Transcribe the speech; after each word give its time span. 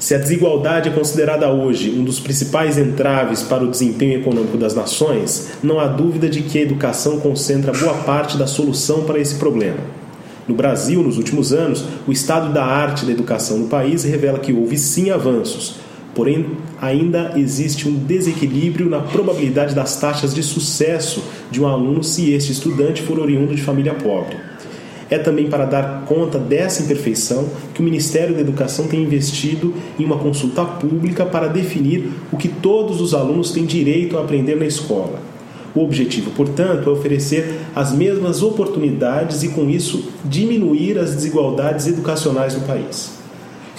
Se 0.00 0.14
a 0.14 0.18
desigualdade 0.18 0.88
é 0.88 0.92
considerada 0.92 1.50
hoje 1.50 1.90
um 1.90 2.02
dos 2.02 2.18
principais 2.18 2.78
entraves 2.78 3.42
para 3.42 3.62
o 3.62 3.70
desempenho 3.70 4.18
econômico 4.18 4.56
das 4.56 4.74
nações, 4.74 5.50
não 5.62 5.78
há 5.78 5.86
dúvida 5.86 6.26
de 6.26 6.40
que 6.40 6.58
a 6.58 6.62
educação 6.62 7.20
concentra 7.20 7.70
boa 7.70 7.92
parte 7.92 8.38
da 8.38 8.46
solução 8.46 9.04
para 9.04 9.18
esse 9.18 9.34
problema. 9.34 9.76
No 10.48 10.54
Brasil, 10.54 11.02
nos 11.02 11.18
últimos 11.18 11.52
anos, 11.52 11.84
o 12.08 12.12
estado 12.12 12.50
da 12.50 12.64
arte 12.64 13.04
da 13.04 13.12
educação 13.12 13.58
no 13.58 13.68
país 13.68 14.02
revela 14.02 14.38
que 14.38 14.54
houve 14.54 14.78
sim 14.78 15.10
avanços, 15.10 15.76
porém 16.14 16.46
ainda 16.80 17.34
existe 17.36 17.86
um 17.86 17.94
desequilíbrio 17.94 18.88
na 18.88 19.00
probabilidade 19.00 19.74
das 19.74 20.00
taxas 20.00 20.34
de 20.34 20.42
sucesso 20.42 21.22
de 21.50 21.60
um 21.60 21.66
aluno 21.66 22.02
se 22.02 22.32
este 22.32 22.52
estudante 22.52 23.02
for 23.02 23.18
oriundo 23.18 23.54
de 23.54 23.60
família 23.60 23.92
pobre. 23.92 24.49
É 25.10 25.18
também 25.18 25.50
para 25.50 25.64
dar 25.64 26.04
conta 26.06 26.38
dessa 26.38 26.82
imperfeição 26.82 27.48
que 27.74 27.80
o 27.80 27.84
Ministério 27.84 28.32
da 28.32 28.40
Educação 28.40 28.86
tem 28.86 29.02
investido 29.02 29.74
em 29.98 30.04
uma 30.04 30.18
consulta 30.18 30.64
pública 30.64 31.26
para 31.26 31.48
definir 31.48 32.10
o 32.30 32.36
que 32.36 32.48
todos 32.48 33.00
os 33.00 33.12
alunos 33.12 33.50
têm 33.50 33.64
direito 33.66 34.16
a 34.16 34.20
aprender 34.20 34.54
na 34.54 34.66
escola. 34.66 35.20
O 35.74 35.82
objetivo, 35.82 36.30
portanto, 36.30 36.88
é 36.88 36.92
oferecer 36.92 37.60
as 37.74 37.92
mesmas 37.92 38.42
oportunidades 38.42 39.42
e, 39.42 39.48
com 39.48 39.68
isso, 39.68 40.10
diminuir 40.24 40.98
as 40.98 41.14
desigualdades 41.14 41.86
educacionais 41.86 42.54
no 42.54 42.62
país. 42.62 43.18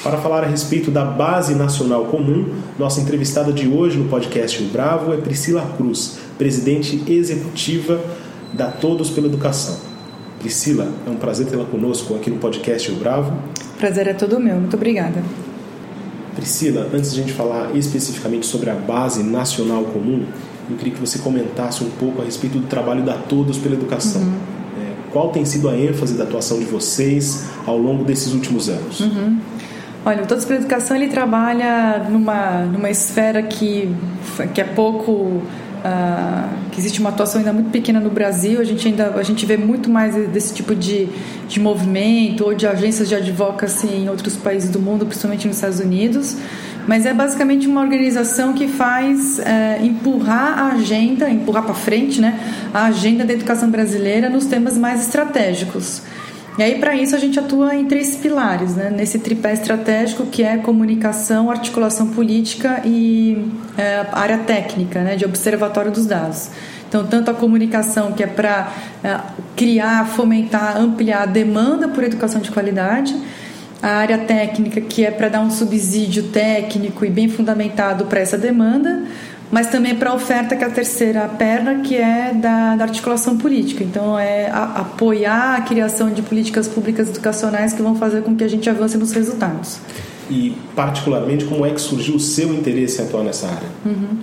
Para 0.03 0.17
falar 0.17 0.43
a 0.43 0.47
respeito 0.47 0.89
da 0.89 1.05
Base 1.05 1.53
Nacional 1.53 2.05
Comum, 2.05 2.45
nossa 2.79 2.99
entrevistada 2.99 3.53
de 3.53 3.67
hoje 3.67 3.97
no 3.97 4.09
podcast 4.09 4.61
O 4.63 4.65
Bravo 4.67 5.13
é 5.13 5.17
Priscila 5.17 5.61
Cruz, 5.77 6.17
presidente 6.37 7.03
executiva 7.07 8.01
da 8.51 8.67
Todos 8.67 9.09
pela 9.11 9.27
Educação. 9.27 9.90
Priscila, 10.41 10.91
é 11.05 11.09
um 11.09 11.17
prazer 11.17 11.45
tê-la 11.45 11.65
conosco 11.65 12.15
aqui 12.15 12.31
no 12.31 12.37
podcast 12.37 12.91
O 12.91 12.95
Bravo. 12.95 13.31
Prazer 13.77 14.07
é 14.07 14.13
todo 14.13 14.39
meu, 14.39 14.55
muito 14.55 14.75
obrigada. 14.75 15.21
Priscila, 16.35 16.89
antes 16.91 17.13
de 17.13 17.19
a 17.19 17.23
gente 17.23 17.33
falar 17.33 17.75
especificamente 17.75 18.47
sobre 18.47 18.71
a 18.71 18.73
Base 18.73 19.21
Nacional 19.21 19.83
Comum, 19.83 20.25
eu 20.69 20.75
queria 20.77 20.93
que 20.93 20.99
você 20.99 21.19
comentasse 21.19 21.83
um 21.83 21.89
pouco 21.91 22.21
a 22.21 22.25
respeito 22.25 22.57
do 22.57 22.65
trabalho 22.65 23.03
da 23.03 23.13
Todos 23.13 23.59
pela 23.59 23.75
Educação. 23.75 24.21
Uhum. 24.21 24.33
É, 24.79 25.11
qual 25.11 25.29
tem 25.29 25.45
sido 25.45 25.69
a 25.69 25.77
ênfase 25.77 26.15
da 26.15 26.23
atuação 26.23 26.57
de 26.57 26.65
vocês 26.65 27.45
ao 27.67 27.77
longo 27.77 28.03
desses 28.03 28.33
últimos 28.33 28.67
anos? 28.67 28.99
Uhum. 28.99 29.37
Olha, 30.03 30.23
o 30.23 30.25
Todos 30.25 30.43
pela 30.45 30.59
Educação 30.59 30.97
ele 30.97 31.09
trabalha 31.09 32.07
numa, 32.09 32.61
numa 32.65 32.89
esfera 32.89 33.43
que, 33.43 33.93
que 34.55 34.61
é 34.61 34.65
pouco 34.65 35.43
Uh, 35.81 36.60
que 36.71 36.79
existe 36.79 36.99
uma 36.99 37.09
atuação 37.09 37.39
ainda 37.39 37.51
muito 37.51 37.69
pequena 37.69 37.99
no 37.99 38.09
Brasil. 38.09 38.59
A 38.59 38.63
gente 38.63 38.87
ainda 38.87 39.13
a 39.15 39.23
gente 39.23 39.45
vê 39.45 39.57
muito 39.57 39.89
mais 39.89 40.15
desse 40.29 40.53
tipo 40.53 40.73
de, 40.73 41.07
de 41.47 41.59
movimento 41.59 42.45
ou 42.45 42.53
de 42.53 42.65
agências 42.65 43.09
de 43.09 43.15
advocacy 43.15 43.87
em 43.87 44.09
outros 44.09 44.35
países 44.37 44.69
do 44.69 44.79
mundo, 44.79 45.05
principalmente 45.05 45.47
nos 45.47 45.57
Estados 45.57 45.79
Unidos. 45.79 46.37
Mas 46.87 47.05
é 47.05 47.13
basicamente 47.13 47.67
uma 47.67 47.81
organização 47.81 48.53
que 48.53 48.67
faz 48.67 49.39
uh, 49.39 49.85
empurrar 49.85 50.57
a 50.57 50.67
agenda, 50.73 51.29
empurrar 51.29 51.63
para 51.63 51.75
frente, 51.75 52.19
né, 52.19 52.39
a 52.73 52.85
agenda 52.85 53.23
da 53.23 53.33
educação 53.33 53.69
brasileira 53.69 54.29
nos 54.29 54.45
temas 54.45 54.77
mais 54.77 55.01
estratégicos. 55.01 56.01
E 56.57 56.63
aí, 56.63 56.79
para 56.79 56.95
isso, 56.95 57.15
a 57.15 57.19
gente 57.19 57.39
atua 57.39 57.75
em 57.75 57.85
três 57.85 58.15
pilares, 58.17 58.75
né? 58.75 58.89
nesse 58.89 59.19
tripé 59.19 59.53
estratégico 59.53 60.25
que 60.25 60.43
é 60.43 60.57
comunicação, 60.57 61.49
articulação 61.49 62.07
política 62.07 62.81
e 62.85 63.49
é, 63.77 64.05
área 64.11 64.39
técnica, 64.39 65.01
né? 65.01 65.15
de 65.15 65.23
observatório 65.23 65.91
dos 65.91 66.05
dados. 66.05 66.49
Então, 66.89 67.07
tanto 67.07 67.31
a 67.31 67.33
comunicação, 67.33 68.11
que 68.11 68.21
é 68.21 68.27
para 68.27 68.69
é, 69.01 69.17
criar, 69.55 70.05
fomentar, 70.07 70.77
ampliar 70.77 71.23
a 71.23 71.25
demanda 71.25 71.87
por 71.87 72.03
educação 72.03 72.41
de 72.41 72.51
qualidade, 72.51 73.15
a 73.81 73.87
área 73.87 74.17
técnica, 74.17 74.81
que 74.81 75.05
é 75.05 75.09
para 75.09 75.29
dar 75.29 75.39
um 75.39 75.49
subsídio 75.49 76.23
técnico 76.23 77.05
e 77.05 77.09
bem 77.09 77.29
fundamentado 77.29 78.05
para 78.05 78.19
essa 78.19 78.37
demanda, 78.37 79.03
mas 79.51 79.67
também 79.67 79.95
para 79.95 80.11
a 80.11 80.13
oferta, 80.13 80.55
que 80.55 80.63
é 80.63 80.67
a 80.67 80.69
terceira 80.69 81.27
perna, 81.27 81.81
que 81.81 81.95
é 81.95 82.33
da, 82.33 82.75
da 82.75 82.85
articulação 82.85 83.37
política. 83.37 83.83
Então, 83.83 84.17
é 84.17 84.49
a, 84.49 84.63
apoiar 84.81 85.55
a 85.57 85.61
criação 85.61 86.09
de 86.09 86.21
políticas 86.21 86.69
públicas 86.69 87.09
educacionais 87.09 87.73
que 87.73 87.81
vão 87.81 87.95
fazer 87.95 88.21
com 88.21 88.35
que 88.35 88.43
a 88.43 88.47
gente 88.47 88.69
avance 88.69 88.97
nos 88.97 89.11
resultados. 89.11 89.79
E, 90.29 90.55
particularmente, 90.73 91.43
como 91.43 91.65
é 91.65 91.71
que 91.71 91.81
surgiu 91.81 92.15
o 92.15 92.19
seu 92.19 92.53
interesse 92.53 93.01
em 93.01 93.05
atuar 93.05 93.23
nessa 93.25 93.47
área? 93.47 93.67
Uhum. 93.85 94.17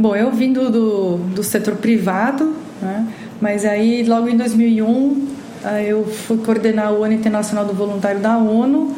Bom, 0.00 0.16
eu 0.16 0.32
vim 0.32 0.52
do, 0.52 0.70
do, 0.70 1.16
do 1.18 1.42
setor 1.42 1.76
privado, 1.76 2.54
né? 2.80 3.06
mas 3.40 3.66
aí, 3.66 4.02
logo 4.02 4.28
em 4.28 4.36
2001, 4.36 5.28
eu 5.86 6.06
fui 6.06 6.38
coordenar 6.38 6.92
o 6.92 7.04
Ano 7.04 7.14
Internacional 7.14 7.66
do 7.66 7.74
Voluntário 7.74 8.20
da 8.20 8.38
ONU, 8.38 8.94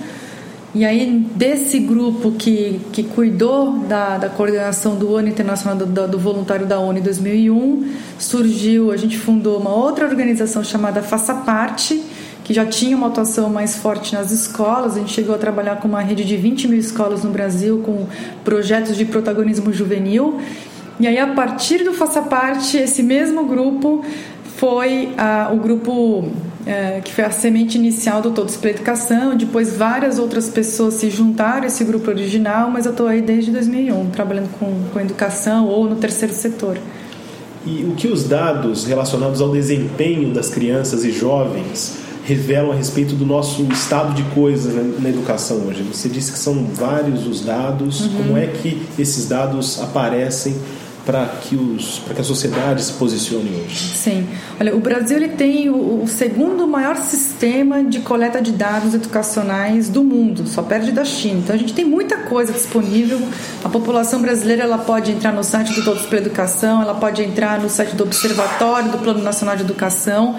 e 0.75 0.84
aí, 0.84 1.25
desse 1.34 1.78
grupo 1.78 2.32
que, 2.32 2.81
que 2.93 3.03
cuidou 3.03 3.78
da, 3.78 4.19
da 4.19 4.28
coordenação 4.28 4.94
do 4.94 5.16
ano 5.16 5.28
internacional 5.28 5.75
do, 5.87 6.09
do, 6.09 6.19
voluntário 6.19 6.66
da 6.66 6.78
ONU 6.78 6.99
em 6.99 7.03
2001, 7.03 7.93
surgiu, 8.19 8.93
a 8.93 8.97
gente 8.97 9.16
fundou 9.16 9.59
uma 9.59 9.75
outra 9.75 10.06
organização 10.06 10.62
chamada 10.62 11.03
Faça 11.03 11.34
Parte, 11.34 12.03
que 12.44 12.53
já 12.53 12.66
tinha 12.66 12.97
uma 12.97 13.06
atuação 13.06 13.49
mais 13.49 13.76
forte 13.76 14.15
nas 14.15 14.31
escolas. 14.31 14.97
A 14.97 14.99
gente 15.00 15.12
chegou 15.12 15.34
a 15.34 15.38
trabalhar 15.38 15.76
com 15.76 15.88
uma 15.88 16.03
rede 16.03 16.25
de 16.25 16.37
20 16.37 16.69
mil 16.69 16.78
escolas 16.78 17.25
no 17.25 17.31
Brasil, 17.31 17.82
com 17.84 18.06
projetos 18.44 18.97
de 18.97 19.05
protagonismo 19.05 19.72
juvenil. 19.72 20.41
E 21.00 21.06
aí, 21.06 21.19
a 21.19 21.28
partir 21.28 21.84
do 21.84 21.93
Faça 21.94 22.22
Parte, 22.22 22.76
esse 22.76 23.03
mesmo 23.03 23.47
grupo 23.47 24.05
foi 24.56 25.10
ah, 25.16 25.50
o 25.53 25.56
grupo 25.56 26.31
é, 26.66 27.00
que 27.00 27.12
foi 27.12 27.25
a 27.25 27.31
semente 27.31 27.78
inicial 27.78 28.21
do 28.21 28.32
Todos 28.32 28.56
pela 28.56 28.75
Educação. 28.75 29.37
Depois, 29.37 29.77
várias 29.77 30.19
outras 30.19 30.49
pessoas 30.49 30.94
se 30.94 31.09
juntaram 31.09 31.62
a 31.62 31.66
esse 31.66 31.84
grupo 31.84 32.10
original, 32.10 32.69
mas 32.71 32.84
eu 32.84 32.91
estou 32.91 33.06
aí 33.06 33.22
desde 33.22 33.53
2001, 33.53 34.10
trabalhando 34.10 34.50
com, 34.59 34.75
com 34.93 35.00
educação 35.00 35.69
ou 35.69 35.88
no 35.88 35.97
terceiro 35.97 36.34
setor. 36.34 36.76
E 37.65 37.84
o 37.84 37.94
que 37.94 38.09
os 38.09 38.25
dados 38.25 38.84
relacionados 38.84 39.41
ao 39.41 39.50
desempenho 39.50 40.32
das 40.32 40.49
crianças 40.49 41.05
e 41.05 41.12
jovens 41.12 41.99
revelam 42.25 42.72
a 42.72 42.75
respeito 42.75 43.15
do 43.15 43.25
nosso 43.25 43.62
estado 43.72 44.12
de 44.15 44.22
coisas 44.34 44.75
na 45.00 45.09
educação 45.09 45.59
hoje? 45.69 45.82
Você 45.84 46.09
disse 46.09 46.32
que 46.32 46.38
são 46.38 46.65
vários 46.65 47.26
os 47.26 47.41
dados, 47.41 48.00
uhum. 48.00 48.10
como 48.16 48.37
é 48.37 48.47
que 48.47 48.82
esses 48.99 49.28
dados 49.28 49.81
aparecem 49.81 50.55
para 51.06 51.25
que, 51.41 51.55
os, 51.55 52.03
que 52.12 52.21
a 52.21 52.25
sociedade 52.25 52.83
se 52.83 52.93
posicione 52.94 53.62
hoje? 53.65 53.94
Sim. 53.94 54.27
Olha, 54.59 54.75
o 54.75 54.81
Brasil 54.81 55.17
ele 55.17 55.28
tem 55.28 55.71
o, 55.71 56.03
o, 56.03 56.09
segundo 56.09 56.67
maior 56.67 56.97
sistema 56.97 57.84
de 57.84 58.00
coleta 58.00 58.43
de 58.43 58.50
dados 58.50 58.93
educacionais 58.93 59.89
do 59.89 60.03
mundo, 60.03 60.49
só 60.49 60.62
perde 60.62 60.91
da 60.91 61.05
China. 61.05 61.39
Então 61.44 61.55
a 61.55 61.59
gente 61.59 61.72
tem 61.72 61.84
muita 61.84 62.17
coisa 62.17 62.53
disponível. 62.53 63.21
A 63.65 63.69
população 63.69 64.21
brasileira 64.21 64.65
ela 64.65 64.78
pode 64.78 65.12
entrar 65.12 65.33
no 65.33 65.44
site 65.44 65.72
do 65.75 65.84
Todos 65.84 66.06
para 66.06 66.19
Educação, 66.19 66.83
ela 66.83 66.94
pode 66.94 67.23
entrar 67.23 67.61
no 67.61 67.71
site 67.71 67.94
do 67.94 68.03
Observatório 68.03 68.91
do 68.91 68.99
Plano 68.99 69.23
Nacional 69.23 69.55
de 69.55 69.62
Educação 69.62 70.37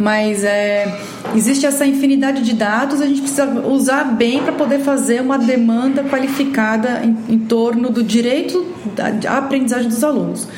mas 0.00 0.42
é, 0.42 0.98
existe 1.36 1.66
essa 1.66 1.86
infinidade 1.86 2.42
de 2.42 2.54
dados, 2.54 3.00
a 3.00 3.06
gente 3.06 3.20
precisa 3.20 3.46
usar 3.66 4.04
bem 4.04 4.42
para 4.42 4.52
poder 4.52 4.80
fazer 4.80 5.20
uma 5.20 5.38
demanda 5.38 6.02
qualificada 6.04 7.02
em, 7.04 7.34
em 7.34 7.38
torno 7.38 7.90
do 7.90 8.02
direito 8.02 8.66
à 9.28 9.38
aprendizagem 9.38 9.88
dos 9.88 10.02
alunos. 10.02 10.48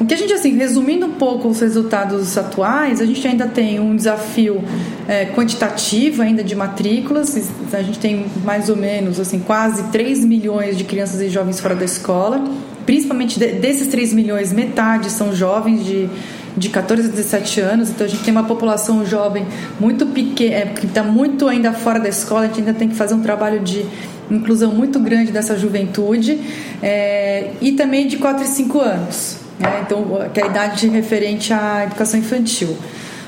O 0.00 0.04
que 0.04 0.12
a 0.12 0.16
gente, 0.16 0.32
assim, 0.32 0.56
resumindo 0.56 1.06
um 1.06 1.12
pouco 1.12 1.46
os 1.46 1.60
resultados 1.60 2.36
atuais, 2.36 3.00
a 3.00 3.06
gente 3.06 3.26
ainda 3.28 3.46
tem 3.46 3.78
um 3.78 3.94
desafio 3.94 4.60
é, 5.06 5.26
quantitativo 5.26 6.20
ainda 6.20 6.42
de 6.42 6.56
matrículas, 6.56 7.48
a 7.72 7.80
gente 7.80 8.00
tem 8.00 8.26
mais 8.44 8.68
ou 8.68 8.76
menos, 8.76 9.20
assim, 9.20 9.38
quase 9.38 9.84
3 9.84 10.24
milhões 10.24 10.76
de 10.76 10.82
crianças 10.82 11.20
e 11.20 11.28
jovens 11.28 11.60
fora 11.60 11.76
da 11.76 11.84
escola, 11.84 12.42
principalmente 12.84 13.38
de, 13.38 13.52
desses 13.52 13.86
3 13.86 14.12
milhões, 14.12 14.52
metade 14.52 15.10
são 15.10 15.34
jovens 15.34 15.84
de 15.84 16.08
de 16.56 16.68
14 16.68 17.08
a 17.08 17.10
17 17.10 17.60
anos, 17.60 17.90
então 17.90 18.06
a 18.06 18.08
gente 18.08 18.22
tem 18.22 18.32
uma 18.32 18.44
população 18.44 19.04
jovem 19.04 19.46
muito 19.80 20.06
pequena, 20.06 20.54
é, 20.54 20.66
que 20.66 20.86
está 20.86 21.02
muito 21.02 21.48
ainda 21.48 21.72
fora 21.72 21.98
da 21.98 22.08
escola, 22.08 22.42
a 22.42 22.46
gente 22.46 22.60
ainda 22.60 22.74
tem 22.74 22.88
que 22.88 22.94
fazer 22.94 23.14
um 23.14 23.22
trabalho 23.22 23.60
de 23.60 23.84
inclusão 24.30 24.72
muito 24.72 24.98
grande 25.00 25.32
dessa 25.32 25.56
juventude 25.58 26.40
é, 26.82 27.50
e 27.60 27.72
também 27.72 28.06
de 28.06 28.16
4 28.16 28.44
e 28.44 28.46
5 28.46 28.80
anos, 28.80 29.36
né? 29.58 29.82
então 29.84 30.28
que 30.32 30.40
é 30.40 30.44
a 30.44 30.46
idade 30.46 30.88
referente 30.88 31.52
à 31.52 31.84
educação 31.84 32.18
infantil. 32.18 32.76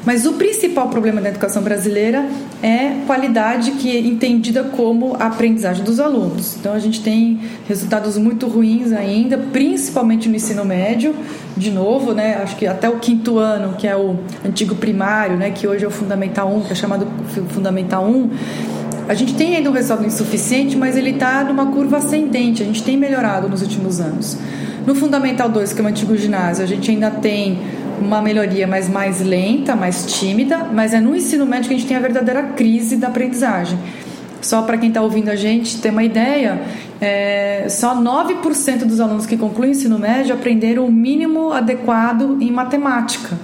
Mas 0.06 0.24
o 0.24 0.34
principal 0.34 0.88
problema 0.88 1.20
da 1.20 1.30
educação 1.30 1.60
brasileira 1.62 2.24
é 2.62 3.04
qualidade 3.08 3.72
que 3.72 3.90
é 3.90 3.98
entendida 3.98 4.62
como 4.62 5.16
a 5.18 5.26
aprendizagem 5.26 5.82
dos 5.82 5.98
alunos. 5.98 6.56
Então 6.56 6.72
a 6.72 6.78
gente 6.78 7.02
tem 7.02 7.40
resultados 7.68 8.16
muito 8.16 8.46
ruins 8.46 8.92
ainda, 8.92 9.36
principalmente 9.36 10.28
no 10.28 10.36
ensino 10.36 10.64
médio. 10.64 11.12
De 11.56 11.72
novo, 11.72 12.12
né, 12.12 12.36
acho 12.40 12.54
que 12.54 12.68
até 12.68 12.88
o 12.88 13.00
quinto 13.00 13.38
ano, 13.38 13.74
que 13.76 13.88
é 13.88 13.96
o 13.96 14.14
antigo 14.46 14.76
primário, 14.76 15.36
né, 15.36 15.50
que 15.50 15.66
hoje 15.66 15.84
é 15.84 15.88
o 15.88 15.90
Fundamental 15.90 16.54
1, 16.54 16.60
que 16.60 16.72
é 16.72 16.76
chamado 16.76 17.08
Fundamental 17.48 18.06
1, 18.06 18.30
a 19.08 19.14
gente 19.14 19.34
tem 19.34 19.56
ainda 19.56 19.70
um 19.70 19.72
resultado 19.72 20.06
insuficiente, 20.06 20.76
mas 20.76 20.96
ele 20.96 21.10
está 21.10 21.42
numa 21.42 21.66
curva 21.66 21.96
ascendente, 21.96 22.62
a 22.62 22.66
gente 22.66 22.82
tem 22.82 22.96
melhorado 22.96 23.48
nos 23.48 23.60
últimos 23.60 24.00
anos. 24.00 24.38
No 24.86 24.94
Fundamental 24.94 25.48
2, 25.48 25.72
que 25.72 25.80
é 25.80 25.84
o 25.84 25.86
antigo 25.88 26.16
ginásio, 26.16 26.62
a 26.62 26.66
gente 26.66 26.90
ainda 26.92 27.10
tem 27.10 27.58
uma 28.00 28.20
melhoria, 28.22 28.66
mas 28.66 28.88
mais 28.88 29.20
lenta, 29.20 29.74
mais 29.74 30.06
tímida, 30.06 30.58
mas 30.72 30.94
é 30.94 31.00
no 31.00 31.14
ensino 31.14 31.46
médio 31.46 31.68
que 31.68 31.74
a 31.74 31.78
gente 31.78 31.88
tem 31.88 31.96
a 31.96 32.00
verdadeira 32.00 32.42
crise 32.42 32.96
da 32.96 33.08
aprendizagem. 33.08 33.78
Só 34.40 34.62
para 34.62 34.78
quem 34.78 34.88
está 34.88 35.02
ouvindo 35.02 35.28
a 35.28 35.36
gente 35.36 35.80
ter 35.80 35.90
uma 35.90 36.04
ideia, 36.04 36.60
é, 37.00 37.66
só 37.68 37.96
9% 37.96 38.84
dos 38.84 39.00
alunos 39.00 39.26
que 39.26 39.36
concluem 39.36 39.70
o 39.70 39.72
ensino 39.72 39.98
médio 39.98 40.34
aprenderam 40.34 40.86
o 40.86 40.92
mínimo 40.92 41.52
adequado 41.52 42.38
em 42.40 42.50
matemática. 42.50 43.36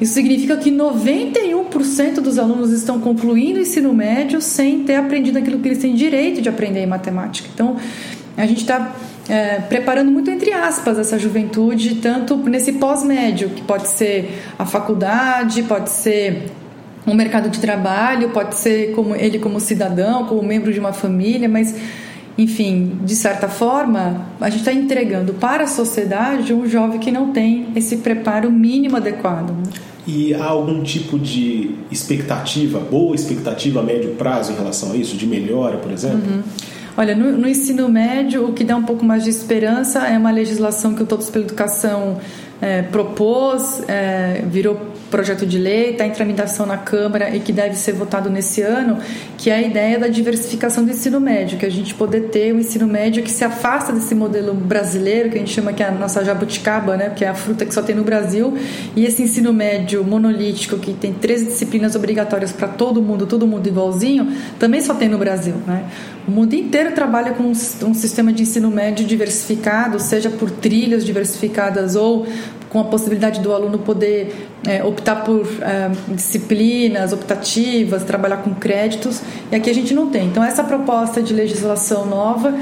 Isso 0.00 0.14
significa 0.14 0.56
que 0.56 0.70
91% 0.70 2.20
dos 2.20 2.38
alunos 2.38 2.72
estão 2.72 3.00
concluindo 3.00 3.58
o 3.58 3.62
ensino 3.62 3.92
médio 3.92 4.40
sem 4.40 4.84
ter 4.84 4.96
aprendido 4.96 5.38
aquilo 5.38 5.58
que 5.58 5.68
eles 5.68 5.78
têm 5.78 5.94
direito 5.94 6.42
de 6.42 6.48
aprender 6.48 6.80
em 6.80 6.86
matemática. 6.86 7.48
Então, 7.52 7.76
a 8.36 8.46
gente 8.46 8.60
está 8.60 8.94
é, 9.28 9.60
preparando 9.60 10.10
muito 10.10 10.30
entre 10.30 10.52
aspas 10.52 10.98
essa 10.98 11.18
juventude, 11.18 11.96
tanto 11.96 12.36
nesse 12.36 12.72
pós-médio, 12.72 13.50
que 13.50 13.62
pode 13.62 13.88
ser 13.88 14.42
a 14.58 14.66
faculdade, 14.66 15.62
pode 15.62 15.90
ser 15.90 16.50
um 17.06 17.14
mercado 17.14 17.48
de 17.48 17.58
trabalho, 17.58 18.30
pode 18.30 18.54
ser 18.54 18.92
como 18.92 19.14
ele 19.14 19.38
como 19.38 19.60
cidadão, 19.60 20.26
como 20.26 20.42
membro 20.42 20.72
de 20.72 20.80
uma 20.80 20.92
família, 20.92 21.48
mas 21.48 21.74
enfim, 22.36 22.98
de 23.04 23.14
certa 23.14 23.48
forma, 23.48 24.26
a 24.40 24.50
gente 24.50 24.60
está 24.60 24.72
entregando 24.72 25.34
para 25.34 25.64
a 25.64 25.66
sociedade 25.66 26.52
um 26.52 26.68
jovem 26.68 26.98
que 26.98 27.12
não 27.12 27.32
tem 27.32 27.68
esse 27.76 27.98
preparo 27.98 28.50
mínimo 28.50 28.96
adequado. 28.96 29.50
Né? 29.50 29.62
E 30.06 30.34
há 30.34 30.44
algum 30.44 30.82
tipo 30.82 31.18
de 31.18 31.76
expectativa, 31.90 32.80
boa 32.80 33.14
expectativa 33.14 33.80
a 33.80 33.82
médio 33.82 34.10
prazo 34.16 34.52
em 34.52 34.56
relação 34.56 34.92
a 34.92 34.96
isso, 34.96 35.16
de 35.16 35.26
melhora, 35.26 35.78
por 35.78 35.92
exemplo? 35.92 36.18
Uhum. 36.18 36.42
Olha, 36.96 37.14
no, 37.14 37.32
no, 37.32 37.48
ensino 37.48 37.88
médio, 37.88 38.48
o 38.48 38.52
que 38.52 38.62
dá 38.62 38.76
um 38.76 38.84
pouco 38.84 39.04
mais 39.04 39.24
de 39.24 39.30
esperança 39.30 40.06
é 40.06 40.16
uma 40.16 40.30
legislação 40.30 40.94
que 40.94 41.02
o 41.02 41.06
Todos 41.06 41.28
pela 41.28 41.44
Educação 41.44 42.20
é, 42.62 42.82
propôs, 42.82 43.82
é, 43.88 44.44
virou 44.46 44.93
projeto 45.14 45.46
de 45.46 45.58
lei, 45.58 45.90
está 45.90 46.04
em 46.04 46.10
tramitação 46.10 46.66
na 46.66 46.76
Câmara 46.76 47.36
e 47.36 47.38
que 47.38 47.52
deve 47.52 47.76
ser 47.76 47.92
votado 47.92 48.28
nesse 48.28 48.62
ano, 48.62 48.98
que 49.38 49.48
é 49.48 49.54
a 49.54 49.62
ideia 49.62 49.96
da 49.96 50.08
diversificação 50.08 50.84
do 50.84 50.90
ensino 50.90 51.20
médio, 51.20 51.56
que 51.56 51.64
a 51.64 51.70
gente 51.70 51.94
poder 51.94 52.22
ter 52.30 52.52
um 52.52 52.58
ensino 52.58 52.84
médio 52.88 53.22
que 53.22 53.30
se 53.30 53.44
afasta 53.44 53.92
desse 53.92 54.12
modelo 54.12 54.52
brasileiro, 54.52 55.30
que 55.30 55.36
a 55.36 55.38
gente 55.38 55.52
chama 55.52 55.72
que 55.72 55.84
é 55.84 55.86
a 55.86 55.92
nossa 55.92 56.24
jabuticaba, 56.24 56.96
né, 56.96 57.12
que 57.14 57.24
é 57.24 57.28
a 57.28 57.34
fruta 57.34 57.64
que 57.64 57.72
só 57.72 57.80
tem 57.80 57.94
no 57.94 58.02
Brasil, 58.02 58.58
e 58.96 59.04
esse 59.04 59.22
ensino 59.22 59.52
médio 59.52 60.02
monolítico, 60.02 60.78
que 60.78 60.92
tem 60.92 61.12
13 61.12 61.44
disciplinas 61.44 61.94
obrigatórias 61.94 62.50
para 62.50 62.66
todo 62.66 63.00
mundo, 63.00 63.24
todo 63.24 63.46
mundo 63.46 63.68
igualzinho, 63.68 64.32
também 64.58 64.80
só 64.80 64.94
tem 64.94 65.08
no 65.08 65.16
Brasil. 65.16 65.54
Né? 65.64 65.84
O 66.26 66.30
mundo 66.32 66.54
inteiro 66.54 66.90
trabalha 66.90 67.30
com 67.34 67.44
um 67.44 67.94
sistema 67.94 68.32
de 68.32 68.42
ensino 68.42 68.68
médio 68.68 69.06
diversificado, 69.06 70.00
seja 70.00 70.28
por 70.28 70.50
trilhas 70.50 71.04
diversificadas 71.04 71.94
ou 71.94 72.26
com 72.74 72.80
a 72.80 72.84
possibilidade 72.84 73.40
do 73.40 73.52
aluno 73.52 73.78
poder 73.78 74.48
é, 74.66 74.82
optar 74.82 75.22
por 75.22 75.46
é, 75.62 75.92
disciplinas 76.08 77.12
optativas, 77.12 78.02
trabalhar 78.02 78.38
com 78.38 78.52
créditos, 78.52 79.22
e 79.52 79.54
aqui 79.54 79.70
a 79.70 79.72
gente 79.72 79.94
não 79.94 80.10
tem. 80.10 80.26
Então, 80.26 80.42
essa 80.42 80.64
proposta 80.64 81.22
de 81.22 81.32
legislação 81.32 82.04
nova 82.04 82.52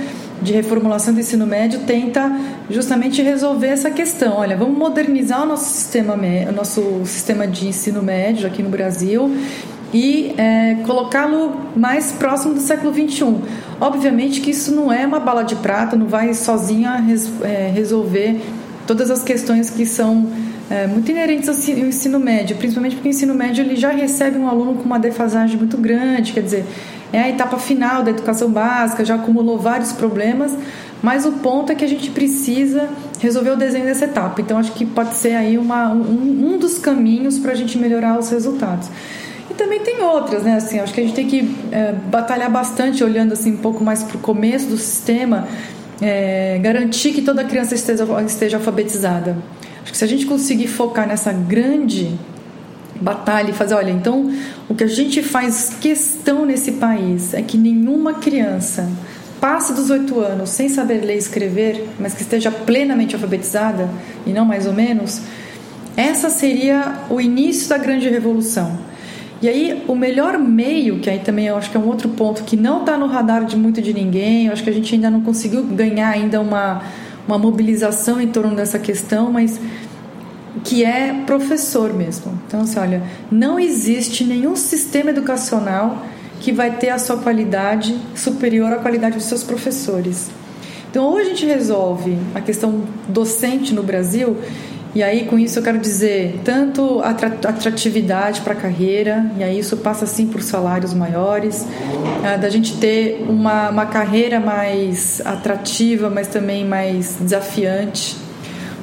de 0.42 0.52
reformulação 0.52 1.14
do 1.14 1.20
ensino 1.20 1.46
médio 1.46 1.80
tenta 1.86 2.30
justamente 2.68 3.22
resolver 3.22 3.68
essa 3.68 3.90
questão. 3.90 4.36
Olha, 4.36 4.54
vamos 4.54 4.76
modernizar 4.76 5.44
o 5.44 5.46
nosso 5.46 5.72
sistema, 5.72 6.14
o 6.14 6.52
nosso 6.52 6.82
sistema 7.06 7.46
de 7.46 7.68
ensino 7.68 8.02
médio 8.02 8.46
aqui 8.46 8.62
no 8.62 8.68
Brasil 8.68 9.34
e 9.94 10.34
é, 10.36 10.76
colocá-lo 10.84 11.56
mais 11.74 12.12
próximo 12.12 12.52
do 12.52 12.60
século 12.60 12.92
XXI. 12.92 13.36
Obviamente 13.80 14.42
que 14.42 14.50
isso 14.50 14.74
não 14.74 14.92
é 14.92 15.06
uma 15.06 15.20
bala 15.20 15.42
de 15.42 15.56
prata, 15.56 15.96
não 15.96 16.06
vai 16.06 16.34
sozinha 16.34 16.96
res, 16.96 17.32
é, 17.42 17.70
resolver 17.72 18.40
todas 18.86 19.10
as 19.10 19.22
questões 19.22 19.70
que 19.70 19.86
são 19.86 20.28
é, 20.70 20.86
muito 20.86 21.10
inerentes 21.10 21.48
ao 21.48 21.54
ensino 21.54 22.18
médio, 22.18 22.56
principalmente 22.56 22.96
porque 22.96 23.08
o 23.08 23.10
ensino 23.10 23.34
médio 23.34 23.64
ele 23.64 23.76
já 23.76 23.90
recebe 23.90 24.38
um 24.38 24.48
aluno 24.48 24.74
com 24.74 24.84
uma 24.84 24.98
defasagem 24.98 25.56
muito 25.56 25.76
grande, 25.76 26.32
quer 26.32 26.42
dizer, 26.42 26.64
é 27.12 27.20
a 27.20 27.28
etapa 27.28 27.58
final 27.58 28.02
da 28.02 28.10
educação 28.10 28.50
básica, 28.50 29.04
já 29.04 29.16
acumulou 29.16 29.58
vários 29.58 29.92
problemas, 29.92 30.56
mas 31.02 31.26
o 31.26 31.32
ponto 31.32 31.70
é 31.70 31.74
que 31.74 31.84
a 31.84 31.88
gente 31.88 32.10
precisa 32.10 32.88
resolver 33.20 33.50
o 33.50 33.56
desenho 33.56 33.84
dessa 33.84 34.06
etapa. 34.06 34.40
Então, 34.40 34.56
acho 34.56 34.72
que 34.72 34.86
pode 34.86 35.14
ser 35.14 35.34
aí 35.34 35.58
uma, 35.58 35.92
um, 35.92 36.54
um 36.54 36.58
dos 36.58 36.78
caminhos 36.78 37.38
para 37.38 37.52
a 37.52 37.54
gente 37.54 37.76
melhorar 37.76 38.18
os 38.18 38.30
resultados. 38.30 38.88
E 39.50 39.54
também 39.54 39.80
tem 39.80 40.00
outras, 40.00 40.44
né? 40.44 40.56
Assim, 40.56 40.78
acho 40.78 40.94
que 40.94 41.00
a 41.00 41.04
gente 41.04 41.14
tem 41.14 41.26
que 41.26 41.54
é, 41.70 41.92
batalhar 41.92 42.50
bastante 42.50 43.04
olhando 43.04 43.32
assim 43.32 43.52
um 43.52 43.58
pouco 43.58 43.84
mais 43.84 44.02
para 44.02 44.16
o 44.16 44.20
começo 44.20 44.66
do 44.66 44.78
sistema 44.78 45.46
é, 46.00 46.58
garantir 46.62 47.12
que 47.12 47.22
toda 47.22 47.44
criança 47.44 47.74
esteja, 47.74 48.06
esteja 48.26 48.56
alfabetizada. 48.56 49.36
Acho 49.82 49.92
que 49.92 49.98
se 49.98 50.04
a 50.04 50.08
gente 50.08 50.26
conseguir 50.26 50.68
focar 50.68 51.06
nessa 51.06 51.32
grande 51.32 52.16
batalha 53.00 53.50
e 53.50 53.52
fazer, 53.52 53.74
olha, 53.74 53.90
então 53.90 54.32
o 54.68 54.74
que 54.74 54.84
a 54.84 54.88
gente 54.88 55.22
faz 55.22 55.76
questão 55.80 56.46
nesse 56.46 56.72
país 56.72 57.34
é 57.34 57.42
que 57.42 57.58
nenhuma 57.58 58.14
criança 58.14 58.88
passe 59.40 59.72
dos 59.72 59.90
oito 59.90 60.20
anos 60.20 60.50
sem 60.50 60.68
saber 60.68 61.04
ler 61.04 61.16
e 61.16 61.18
escrever, 61.18 61.88
mas 61.98 62.14
que 62.14 62.22
esteja 62.22 62.50
plenamente 62.50 63.16
alfabetizada 63.16 63.90
e 64.24 64.30
não 64.30 64.44
mais 64.44 64.66
ou 64.66 64.72
menos, 64.72 65.20
essa 65.96 66.30
seria 66.30 67.00
o 67.10 67.20
início 67.20 67.68
da 67.68 67.76
grande 67.76 68.08
revolução. 68.08 68.91
E 69.42 69.48
aí, 69.48 69.82
o 69.88 69.96
melhor 69.96 70.38
meio, 70.38 71.00
que 71.00 71.10
aí 71.10 71.18
também 71.18 71.46
eu 71.48 71.56
acho 71.56 71.68
que 71.68 71.76
é 71.76 71.80
um 71.80 71.88
outro 71.88 72.08
ponto 72.10 72.44
que 72.44 72.56
não 72.56 72.80
está 72.80 72.96
no 72.96 73.06
radar 73.06 73.44
de 73.44 73.56
muito 73.56 73.82
de 73.82 73.92
ninguém, 73.92 74.46
eu 74.46 74.52
acho 74.52 74.62
que 74.62 74.70
a 74.70 74.72
gente 74.72 74.94
ainda 74.94 75.10
não 75.10 75.20
conseguiu 75.20 75.64
ganhar 75.64 76.10
ainda 76.10 76.40
uma, 76.40 76.80
uma 77.26 77.36
mobilização 77.36 78.20
em 78.20 78.28
torno 78.28 78.54
dessa 78.54 78.78
questão, 78.78 79.32
mas 79.32 79.58
que 80.62 80.84
é 80.84 81.24
professor 81.26 81.92
mesmo. 81.92 82.40
Então, 82.46 82.60
assim, 82.60 82.78
olha, 82.78 83.02
não 83.32 83.58
existe 83.58 84.22
nenhum 84.22 84.54
sistema 84.54 85.10
educacional 85.10 86.06
que 86.40 86.52
vai 86.52 86.76
ter 86.76 86.90
a 86.90 86.98
sua 86.98 87.16
qualidade 87.16 87.98
superior 88.14 88.72
à 88.72 88.76
qualidade 88.76 89.16
dos 89.16 89.24
seus 89.24 89.42
professores. 89.42 90.30
Então, 90.88 91.04
ou 91.04 91.16
a 91.16 91.24
gente 91.24 91.44
resolve 91.44 92.16
a 92.32 92.40
questão 92.40 92.82
docente 93.08 93.74
no 93.74 93.82
Brasil 93.82 94.36
e 94.94 95.02
aí, 95.02 95.24
com 95.24 95.38
isso, 95.38 95.58
eu 95.58 95.62
quero 95.62 95.78
dizer 95.78 96.40
tanto 96.44 97.00
atratividade 97.00 98.42
para 98.42 98.52
a 98.52 98.56
carreira, 98.56 99.30
e 99.38 99.42
aí 99.42 99.58
isso 99.58 99.78
passa 99.78 100.04
sim 100.04 100.26
por 100.26 100.42
salários 100.42 100.92
maiores, 100.92 101.66
é, 102.22 102.36
da 102.36 102.50
gente 102.50 102.76
ter 102.76 103.24
uma, 103.26 103.70
uma 103.70 103.86
carreira 103.86 104.38
mais 104.38 105.22
atrativa, 105.24 106.10
mas 106.10 106.28
também 106.28 106.66
mais 106.66 107.16
desafiante, 107.18 108.16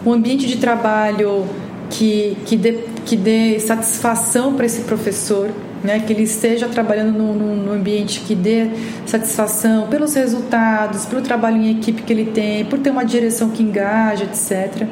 um 0.04 0.12
ambiente 0.12 0.48
de 0.48 0.58
trabalho 0.58 1.46
que, 1.92 2.36
que, 2.44 2.56
dê, 2.56 2.80
que 3.06 3.16
dê 3.16 3.60
satisfação 3.60 4.56
para 4.56 4.66
esse 4.66 4.82
professor, 4.82 5.51
né, 5.84 6.00
que 6.00 6.12
ele 6.12 6.24
esteja 6.24 6.68
trabalhando 6.68 7.18
num, 7.18 7.72
ambiente 7.72 8.22
que 8.22 8.34
dê 8.34 8.68
satisfação 9.06 9.88
pelos 9.88 10.16
resultados, 10.16 11.06
pelo 11.06 11.22
trabalho 11.22 11.58
em 11.58 11.78
equipe 11.78 12.01
que 12.01 12.12
ele 12.12 12.25
tem, 12.32 12.66
por 12.66 12.80
ter 12.80 12.89
uma 12.89 13.06
direção 13.06 13.51
que 13.51 13.62
engaja, 13.62 14.24
etc. 14.24 14.88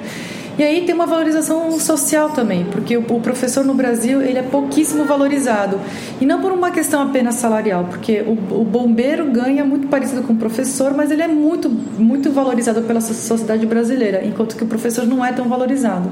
E 0.57 0.63
aí 0.63 0.85
tem 0.85 0.95
uma 0.95 1.05
valorização 1.05 1.79
social 1.79 2.31
também, 2.31 2.65
porque 2.65 2.97
o 2.97 3.03
professor 3.19 3.63
no 3.63 3.75
Brasil 3.75 4.21
ele 4.21 4.39
é 4.39 4.43
pouquíssimo 4.43 5.05
valorizado. 5.05 5.79
E 6.19 6.25
não 6.25 6.41
por 6.41 6.51
uma 6.51 6.71
questão 6.71 7.01
apenas 7.01 7.35
salarial, 7.35 7.85
porque 7.85 8.21
o, 8.21 8.61
o 8.61 8.63
bombeiro 8.63 9.31
ganha 9.31 9.63
muito 9.63 9.87
parecido 9.87 10.23
com 10.23 10.33
o 10.33 10.37
professor, 10.37 10.93
mas 10.95 11.11
ele 11.11 11.21
é 11.21 11.27
muito, 11.27 11.69
muito 11.69 12.31
valorizado 12.31 12.81
pela 12.81 13.01
sociedade 13.01 13.65
brasileira, 13.67 14.25
enquanto 14.25 14.55
que 14.55 14.63
o 14.63 14.67
professor 14.67 15.05
não 15.05 15.23
é 15.23 15.31
tão 15.31 15.47
valorizado. 15.47 16.11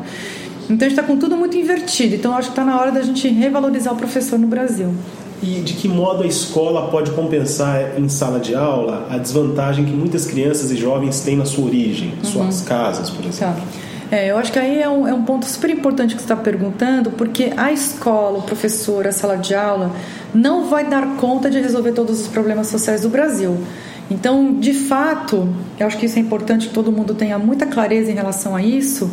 Então 0.69 0.85
a 0.85 0.89
gente 0.89 0.99
está 0.99 1.03
com 1.03 1.17
tudo 1.17 1.35
muito 1.35 1.57
invertido. 1.57 2.15
Então 2.15 2.35
acho 2.35 2.49
que 2.49 2.53
está 2.53 2.63
na 2.63 2.79
hora 2.79 2.91
da 2.91 3.01
gente 3.01 3.27
revalorizar 3.27 3.93
o 3.93 3.97
professor 3.97 4.37
no 4.37 4.47
Brasil. 4.47 4.93
E 5.41 5.59
de 5.61 5.73
que 5.73 5.87
modo 5.87 6.23
a 6.23 6.27
escola 6.27 6.89
pode 6.89 7.11
compensar 7.11 7.99
em 7.99 8.07
sala 8.09 8.39
de 8.39 8.55
aula 8.55 9.07
a 9.09 9.17
desvantagem 9.17 9.85
que 9.85 9.91
muitas 9.91 10.25
crianças 10.25 10.71
e 10.71 10.77
jovens 10.77 11.19
têm 11.21 11.35
na 11.35 11.45
sua 11.45 11.65
origem, 11.65 12.13
uhum. 12.17 12.31
suas 12.31 12.61
casas, 12.61 13.09
por 13.09 13.25
exemplo? 13.25 13.55
Tá. 13.55 13.84
É, 14.11 14.29
eu 14.29 14.37
acho 14.37 14.51
que 14.51 14.59
aí 14.59 14.81
é 14.81 14.87
um, 14.87 15.07
é 15.07 15.13
um 15.13 15.23
ponto 15.23 15.45
super 15.45 15.69
importante 15.69 16.15
que 16.15 16.21
você 16.21 16.25
está 16.25 16.35
perguntando, 16.35 17.09
porque 17.11 17.51
a 17.57 17.71
escola, 17.71 18.39
o 18.39 18.41
professor, 18.43 19.07
a 19.07 19.11
sala 19.11 19.37
de 19.37 19.55
aula 19.55 19.91
não 20.33 20.65
vai 20.65 20.85
dar 20.85 21.15
conta 21.17 21.49
de 21.49 21.59
resolver 21.59 21.91
todos 21.91 22.21
os 22.21 22.27
problemas 22.27 22.67
sociais 22.67 23.01
do 23.01 23.09
Brasil. 23.09 23.57
Então, 24.09 24.53
de 24.59 24.73
fato, 24.73 25.49
eu 25.79 25.87
acho 25.87 25.97
que 25.97 26.05
isso 26.05 26.19
é 26.19 26.21
importante 26.21 26.67
que 26.67 26.73
todo 26.73 26.91
mundo 26.91 27.15
tenha 27.15 27.39
muita 27.39 27.65
clareza 27.65 28.11
em 28.11 28.15
relação 28.15 28.55
a 28.55 28.61
isso. 28.61 29.11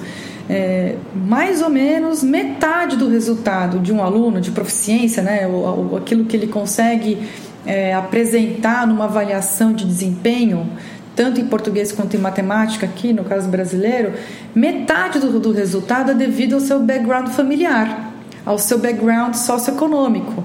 é, 0.48 0.96
mais 1.14 1.62
ou 1.62 1.70
menos 1.70 2.22
metade 2.22 2.96
do 2.96 3.08
resultado 3.08 3.78
de 3.78 3.92
um 3.92 4.02
aluno 4.02 4.40
de 4.40 4.50
proficiência, 4.50 5.22
né, 5.22 5.48
aquilo 5.96 6.24
que 6.24 6.36
ele 6.36 6.46
consegue 6.46 7.18
é, 7.64 7.94
apresentar 7.94 8.86
numa 8.86 9.04
avaliação 9.04 9.72
de 9.72 9.84
desempenho, 9.84 10.68
tanto 11.14 11.40
em 11.40 11.46
português 11.46 11.92
quanto 11.92 12.16
em 12.16 12.20
matemática, 12.20 12.86
aqui 12.86 13.12
no 13.12 13.24
caso 13.24 13.48
brasileiro, 13.48 14.14
metade 14.54 15.18
do, 15.18 15.38
do 15.38 15.52
resultado 15.52 16.12
é 16.12 16.14
devido 16.14 16.54
ao 16.54 16.60
seu 16.60 16.80
background 16.80 17.28
familiar, 17.28 18.12
ao 18.44 18.58
seu 18.58 18.78
background 18.78 19.34
socioeconômico. 19.34 20.42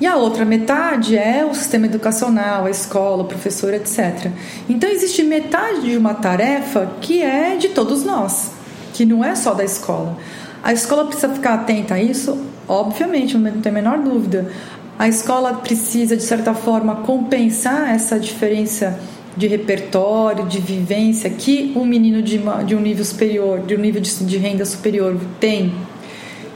E 0.00 0.06
a 0.06 0.16
outra 0.16 0.44
metade 0.44 1.16
é 1.16 1.44
o 1.44 1.54
sistema 1.54 1.86
educacional, 1.86 2.66
a 2.66 2.70
escola, 2.70 3.22
o 3.22 3.26
professor, 3.26 3.72
etc. 3.72 4.32
Então 4.68 4.90
existe 4.90 5.22
metade 5.22 5.82
de 5.82 5.96
uma 5.96 6.14
tarefa 6.14 6.90
que 7.00 7.22
é 7.22 7.56
de 7.56 7.68
todos 7.68 8.02
nós, 8.02 8.50
que 8.92 9.04
não 9.04 9.24
é 9.24 9.36
só 9.36 9.54
da 9.54 9.64
escola. 9.64 10.16
A 10.62 10.72
escola 10.72 11.04
precisa 11.04 11.28
ficar 11.28 11.54
atenta 11.54 11.94
a 11.94 12.02
isso, 12.02 12.36
obviamente, 12.66 13.38
não 13.38 13.60
tem 13.60 13.70
a 13.70 13.74
menor 13.74 13.98
dúvida. 13.98 14.50
A 14.98 15.06
escola 15.06 15.54
precisa, 15.54 16.16
de 16.16 16.22
certa 16.22 16.52
forma, 16.52 16.96
compensar 16.96 17.94
essa 17.94 18.18
diferença 18.18 18.98
de 19.36 19.46
repertório, 19.46 20.46
de 20.46 20.58
vivência 20.58 21.30
que 21.30 21.72
um 21.74 21.84
menino 21.84 22.22
de, 22.22 22.40
de 22.66 22.74
um 22.74 22.80
nível 22.80 23.04
superior, 23.04 23.60
de 23.60 23.74
um 23.74 23.78
nível 23.78 24.00
de, 24.00 24.24
de 24.24 24.36
renda 24.36 24.64
superior 24.64 25.16
tem 25.40 25.72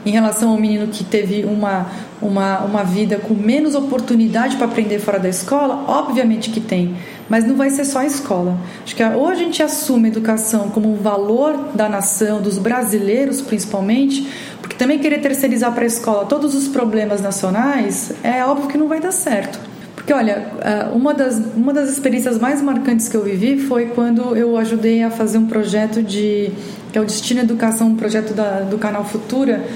em 0.05 0.11
relação 0.11 0.51
ao 0.51 0.57
menino 0.57 0.87
que 0.87 1.03
teve 1.03 1.43
uma, 1.43 1.87
uma, 2.21 2.59
uma 2.59 2.83
vida 2.83 3.17
com 3.17 3.33
menos 3.33 3.75
oportunidade 3.75 4.55
para 4.55 4.65
aprender 4.65 4.99
fora 4.99 5.19
da 5.19 5.27
escola? 5.27 5.83
Obviamente 5.87 6.49
que 6.49 6.61
tem, 6.61 6.95
mas 7.27 7.45
não 7.45 7.55
vai 7.55 7.69
ser 7.69 7.83
só 7.83 7.99
a 7.99 8.05
escola. 8.05 8.57
Acho 8.85 8.95
que 8.95 9.03
ou 9.03 9.27
a 9.27 9.35
gente 9.35 9.61
assume 9.61 10.05
a 10.05 10.11
educação 10.11 10.69
como 10.69 10.93
um 10.93 10.95
valor 10.95 11.71
da 11.73 11.89
nação, 11.89 12.41
dos 12.41 12.57
brasileiros 12.57 13.41
principalmente, 13.41 14.27
porque 14.61 14.77
também 14.77 14.97
querer 14.99 15.19
terceirizar 15.19 15.73
para 15.73 15.83
a 15.83 15.87
escola 15.87 16.25
todos 16.25 16.55
os 16.55 16.69
problemas 16.69 17.21
nacionais 17.21 18.13
é 18.23 18.45
óbvio 18.45 18.69
que 18.69 18.77
não 18.77 18.87
vai 18.87 19.01
dar 19.01 19.11
certo. 19.11 19.66
Porque, 20.07 20.17
olha, 20.17 20.47
ah, 20.61 20.89
uma 20.93 21.13
das, 21.13 21.37
uma 21.53 21.73
das 21.73 21.89
experiências 21.89 22.39
mais 22.39 22.61
marcantes 22.61 23.09
que 23.09 23.17
eu 23.17 23.23
vivi 23.23 23.57
foi 23.57 23.87
quando 23.87 24.37
eu 24.37 24.55
ajudei 24.55 25.03
a 25.03 25.11
fazer 25.11 25.37
um 25.37 25.47
projeto 25.47 26.01
de. 26.01 26.49
que 26.93 26.97
é 26.97 27.01
o 27.01 27.03
Destino 27.03 27.41
Educação, 27.41 27.89
um 27.89 27.95
projeto 27.97 28.33
da, 28.33 28.61
do 28.61 28.77
canal 28.77 29.03
Futura, 29.03 29.67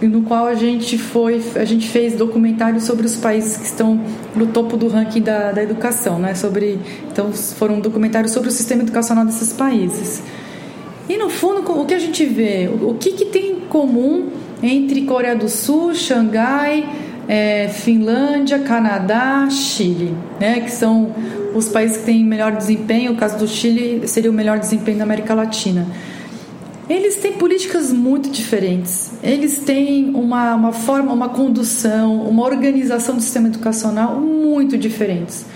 no 0.00 0.22
qual 0.22 0.46
a 0.46 0.56
gente 0.56 0.98
foi 0.98 1.40
a 1.54 1.64
gente 1.64 1.88
fez 1.88 2.16
documentários 2.16 2.82
sobre 2.82 3.06
os 3.06 3.14
países 3.14 3.56
que 3.56 3.66
estão 3.66 4.00
no 4.34 4.48
topo 4.48 4.76
do 4.76 4.88
ranking 4.88 5.22
da, 5.22 5.52
da 5.52 5.62
educação 5.62 6.18
né 6.18 6.34
sobre 6.34 6.78
então 7.10 7.32
foram 7.32 7.80
documentários 7.80 8.32
sobre 8.32 8.50
o 8.50 8.52
sistema 8.52 8.82
educacional 8.82 9.24
desses 9.24 9.50
países 9.52 10.22
e 11.08 11.16
no 11.16 11.30
fundo 11.30 11.62
o 11.80 11.86
que 11.86 11.94
a 11.94 11.98
gente 11.98 12.26
vê 12.26 12.68
o 12.68 12.94
que, 12.94 13.12
que 13.12 13.24
tem 13.26 13.52
em 13.52 13.60
comum 13.60 14.28
entre 14.62 15.02
Coreia 15.02 15.34
do 15.34 15.48
Sul 15.48 15.94
Xangai 15.94 16.86
é, 17.28 17.68
Finlândia 17.68 18.58
Canadá 18.60 19.48
Chile 19.50 20.14
né 20.40 20.60
que 20.60 20.70
são 20.70 21.14
os 21.54 21.68
países 21.68 21.98
que 21.98 22.04
têm 22.04 22.24
melhor 22.24 22.52
desempenho 22.52 23.12
o 23.12 23.16
caso 23.16 23.38
do 23.38 23.46
Chile 23.46 24.06
seria 24.08 24.30
o 24.30 24.34
melhor 24.34 24.58
desempenho 24.58 24.98
da 24.98 25.04
América 25.04 25.34
Latina 25.34 25.86
eles 26.88 27.16
têm 27.16 27.32
políticas 27.32 27.92
muito 27.92 28.28
diferentes. 28.28 29.12
Eles 29.22 29.58
têm 29.58 30.10
uma, 30.14 30.54
uma 30.54 30.72
forma, 30.72 31.12
uma 31.12 31.28
condução, 31.28 32.22
uma 32.22 32.44
organização 32.44 33.14
do 33.14 33.22
sistema 33.22 33.48
educacional 33.48 34.20
muito 34.20 34.76
diferentes. 34.76 35.46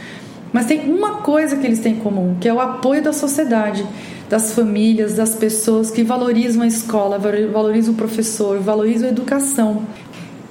Mas 0.52 0.66
tem 0.66 0.90
uma 0.90 1.16
coisa 1.16 1.56
que 1.56 1.66
eles 1.66 1.80
têm 1.80 1.94
em 1.94 1.96
comum, 1.96 2.36
que 2.40 2.48
é 2.48 2.54
o 2.54 2.60
apoio 2.60 3.02
da 3.02 3.12
sociedade, 3.12 3.84
das 4.30 4.54
famílias, 4.54 5.14
das 5.14 5.34
pessoas 5.34 5.90
que 5.90 6.02
valorizam 6.02 6.62
a 6.62 6.66
escola, 6.66 7.18
valorizam 7.18 7.92
o 7.92 7.96
professor, 7.96 8.58
valorizam 8.58 9.08
a 9.08 9.12
educação. 9.12 9.82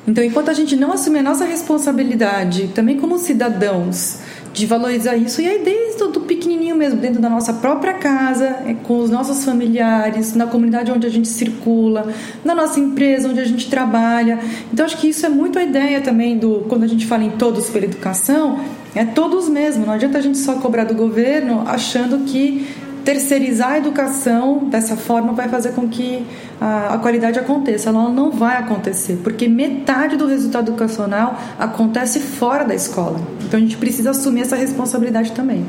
Então, 0.07 0.23
enquanto 0.23 0.49
a 0.49 0.53
gente 0.53 0.75
não 0.75 0.91
assumir 0.91 1.19
a 1.19 1.23
nossa 1.23 1.45
responsabilidade, 1.45 2.69
também 2.73 2.97
como 2.97 3.17
cidadãos, 3.17 4.19
de 4.55 4.65
valorizar 4.65 5.17
isso 5.17 5.41
e 5.41 5.47
aí 5.47 5.59
desde 5.59 5.95
do 6.07 6.21
pequenininho 6.21 6.75
mesmo, 6.75 6.99
dentro 6.99 7.21
da 7.21 7.29
nossa 7.29 7.53
própria 7.53 7.93
casa, 7.93 8.45
é, 8.65 8.73
com 8.73 8.99
os 8.99 9.09
nossos 9.09 9.43
familiares, 9.43 10.33
na 10.33 10.47
comunidade 10.47 10.91
onde 10.91 11.05
a 11.05 11.09
gente 11.09 11.27
circula, 11.27 12.07
na 12.43 12.55
nossa 12.55 12.79
empresa 12.79 13.27
onde 13.27 13.39
a 13.39 13.45
gente 13.45 13.69
trabalha. 13.69 14.39
Então 14.71 14.85
acho 14.85 14.97
que 14.97 15.09
isso 15.09 15.25
é 15.25 15.29
muito 15.29 15.59
a 15.59 15.63
ideia 15.63 15.99
também 15.99 16.37
do 16.37 16.65
quando 16.69 16.83
a 16.83 16.87
gente 16.87 17.05
fala 17.05 17.23
em 17.23 17.31
todos 17.31 17.69
pela 17.69 17.85
educação, 17.85 18.59
é 18.95 19.03
todos 19.03 19.49
mesmo. 19.49 19.85
Não 19.85 19.93
adianta 19.93 20.17
a 20.17 20.21
gente 20.21 20.37
só 20.37 20.55
cobrar 20.55 20.85
do 20.85 20.93
governo 20.93 21.63
achando 21.65 22.19
que 22.25 22.65
terceirizar 23.05 23.73
a 23.73 23.77
educação 23.77 24.65
dessa 24.65 24.97
forma 24.97 25.31
vai 25.31 25.47
fazer 25.47 25.73
com 25.73 25.87
que 25.87 26.25
a, 26.59 26.95
a, 26.95 26.97
qualidade 26.97 27.37
aconteça. 27.37 27.89
Ela 27.89 28.09
não 28.09 28.31
vai 28.31 28.57
acontecer, 28.57 29.19
porque 29.23 29.47
metade 29.47 30.17
do 30.17 30.25
resultado 30.25 30.71
educacional 30.71 31.39
acontece 31.57 32.19
fora 32.19 32.65
da 32.65 32.73
escola. 32.73 33.21
Então 33.45 33.59
a 33.59 33.61
gente 33.61 33.77
precisa 33.77 34.09
assumir 34.09 34.41
essa 34.41 34.55
responsabilidade 34.55 35.31
também. 35.31 35.63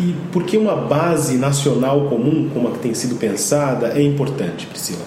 E 0.00 0.14
por 0.32 0.44
que 0.44 0.56
uma 0.56 0.76
base 0.76 1.36
nacional 1.38 2.08
comum, 2.08 2.50
como 2.52 2.68
a 2.68 2.72
que 2.72 2.80
tem 2.80 2.94
sido 2.94 3.14
pensada, 3.16 3.88
é 3.88 4.02
importante, 4.02 4.66
Priscila? 4.66 5.04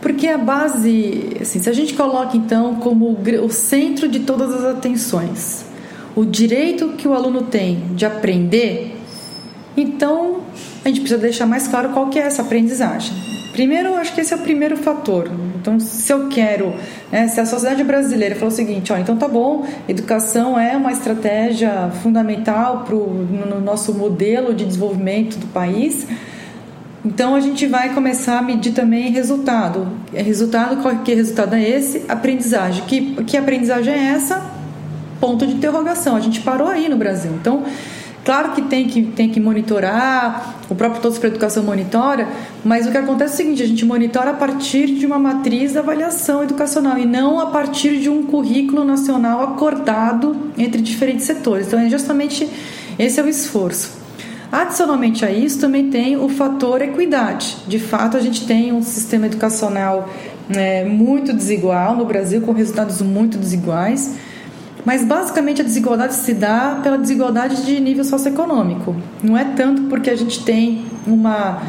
Porque 0.00 0.26
a 0.26 0.38
base, 0.38 1.36
assim, 1.40 1.60
se 1.60 1.70
a 1.70 1.72
gente 1.72 1.94
coloca 1.94 2.36
então 2.36 2.74
como 2.76 3.16
o 3.16 3.50
centro 3.50 4.08
de 4.08 4.20
todas 4.20 4.52
as 4.52 4.64
atenções, 4.64 5.64
o 6.16 6.24
direito 6.24 6.88
que 6.90 7.06
o 7.06 7.14
aluno 7.14 7.42
tem 7.42 7.84
de 7.94 8.04
aprender 8.04 9.01
então, 9.76 10.40
a 10.84 10.88
gente 10.88 11.00
precisa 11.00 11.20
deixar 11.20 11.46
mais 11.46 11.66
claro 11.66 11.90
qual 11.90 12.08
que 12.08 12.18
é 12.18 12.22
essa 12.22 12.42
aprendizagem. 12.42 13.14
Primeiro, 13.52 13.94
acho 13.96 14.14
que 14.14 14.20
esse 14.20 14.32
é 14.32 14.36
o 14.36 14.40
primeiro 14.40 14.76
fator. 14.76 15.30
Então, 15.60 15.78
se 15.78 16.10
eu 16.12 16.28
quero, 16.28 16.74
né, 17.10 17.28
se 17.28 17.38
a 17.38 17.46
sociedade 17.46 17.84
brasileira 17.84 18.34
falou 18.34 18.48
o 18.48 18.54
seguinte, 18.54 18.92
ó, 18.92 18.96
então 18.96 19.16
tá 19.16 19.28
bom, 19.28 19.66
educação 19.88 20.58
é 20.58 20.76
uma 20.76 20.90
estratégia 20.90 21.90
fundamental 22.02 22.84
pro, 22.84 23.06
no 23.06 23.60
nosso 23.60 23.92
modelo 23.94 24.54
de 24.54 24.64
desenvolvimento 24.64 25.36
do 25.36 25.46
país, 25.46 26.06
então 27.04 27.34
a 27.34 27.40
gente 27.40 27.66
vai 27.66 27.92
começar 27.94 28.38
a 28.38 28.42
medir 28.42 28.72
também 28.72 29.10
resultado. 29.10 29.88
É 30.14 30.22
resultado, 30.22 30.80
qual 30.80 30.96
que 30.98 31.12
resultado 31.12 31.54
é 31.54 31.62
esse? 31.62 32.04
Aprendizagem. 32.08 32.84
Que, 32.86 33.24
que 33.24 33.36
aprendizagem 33.36 33.92
é 33.92 34.12
essa? 34.12 34.42
Ponto 35.20 35.46
de 35.46 35.54
interrogação. 35.54 36.16
A 36.16 36.20
gente 36.20 36.40
parou 36.40 36.68
aí 36.68 36.88
no 36.88 36.96
Brasil. 36.96 37.32
Então, 37.32 37.64
Claro 38.24 38.52
que 38.52 38.62
tem 38.62 38.86
que, 38.86 39.02
tem 39.02 39.28
que 39.28 39.40
monitorar, 39.40 40.54
o 40.70 40.76
próprio 40.76 41.02
Todos 41.02 41.18
para 41.18 41.28
Educação 41.28 41.64
monitora, 41.64 42.28
mas 42.64 42.86
o 42.86 42.92
que 42.92 42.98
acontece 42.98 43.32
é 43.32 43.34
o 43.34 43.36
seguinte: 43.38 43.62
a 43.62 43.66
gente 43.66 43.84
monitora 43.84 44.30
a 44.30 44.34
partir 44.34 44.86
de 44.94 45.04
uma 45.04 45.18
matriz 45.18 45.72
de 45.72 45.78
avaliação 45.78 46.42
educacional 46.42 46.96
e 46.98 47.04
não 47.04 47.40
a 47.40 47.46
partir 47.46 47.98
de 47.98 48.08
um 48.08 48.22
currículo 48.22 48.84
nacional 48.84 49.42
acordado 49.42 50.36
entre 50.56 50.80
diferentes 50.80 51.26
setores. 51.26 51.66
Então, 51.66 51.80
é 51.80 51.88
justamente 51.88 52.48
esse 52.96 53.18
é 53.18 53.22
o 53.24 53.28
esforço. 53.28 54.00
Adicionalmente 54.52 55.24
a 55.24 55.30
isso, 55.30 55.58
também 55.58 55.88
tem 55.90 56.16
o 56.16 56.28
fator 56.28 56.80
equidade. 56.82 57.56
De 57.66 57.78
fato, 57.78 58.16
a 58.16 58.20
gente 58.20 58.46
tem 58.46 58.72
um 58.72 58.82
sistema 58.82 59.26
educacional 59.26 60.08
é, 60.54 60.84
muito 60.84 61.32
desigual 61.32 61.96
no 61.96 62.04
Brasil, 62.04 62.40
com 62.42 62.52
resultados 62.52 63.00
muito 63.00 63.38
desiguais. 63.38 64.14
Mas 64.84 65.04
basicamente 65.04 65.60
a 65.60 65.64
desigualdade 65.64 66.14
se 66.14 66.34
dá 66.34 66.80
pela 66.82 66.98
desigualdade 66.98 67.64
de 67.64 67.78
nível 67.80 68.04
socioeconômico. 68.04 68.96
Não 69.22 69.36
é 69.38 69.44
tanto 69.44 69.82
porque 69.82 70.10
a 70.10 70.16
gente 70.16 70.44
tem 70.44 70.84
uma 71.06 71.62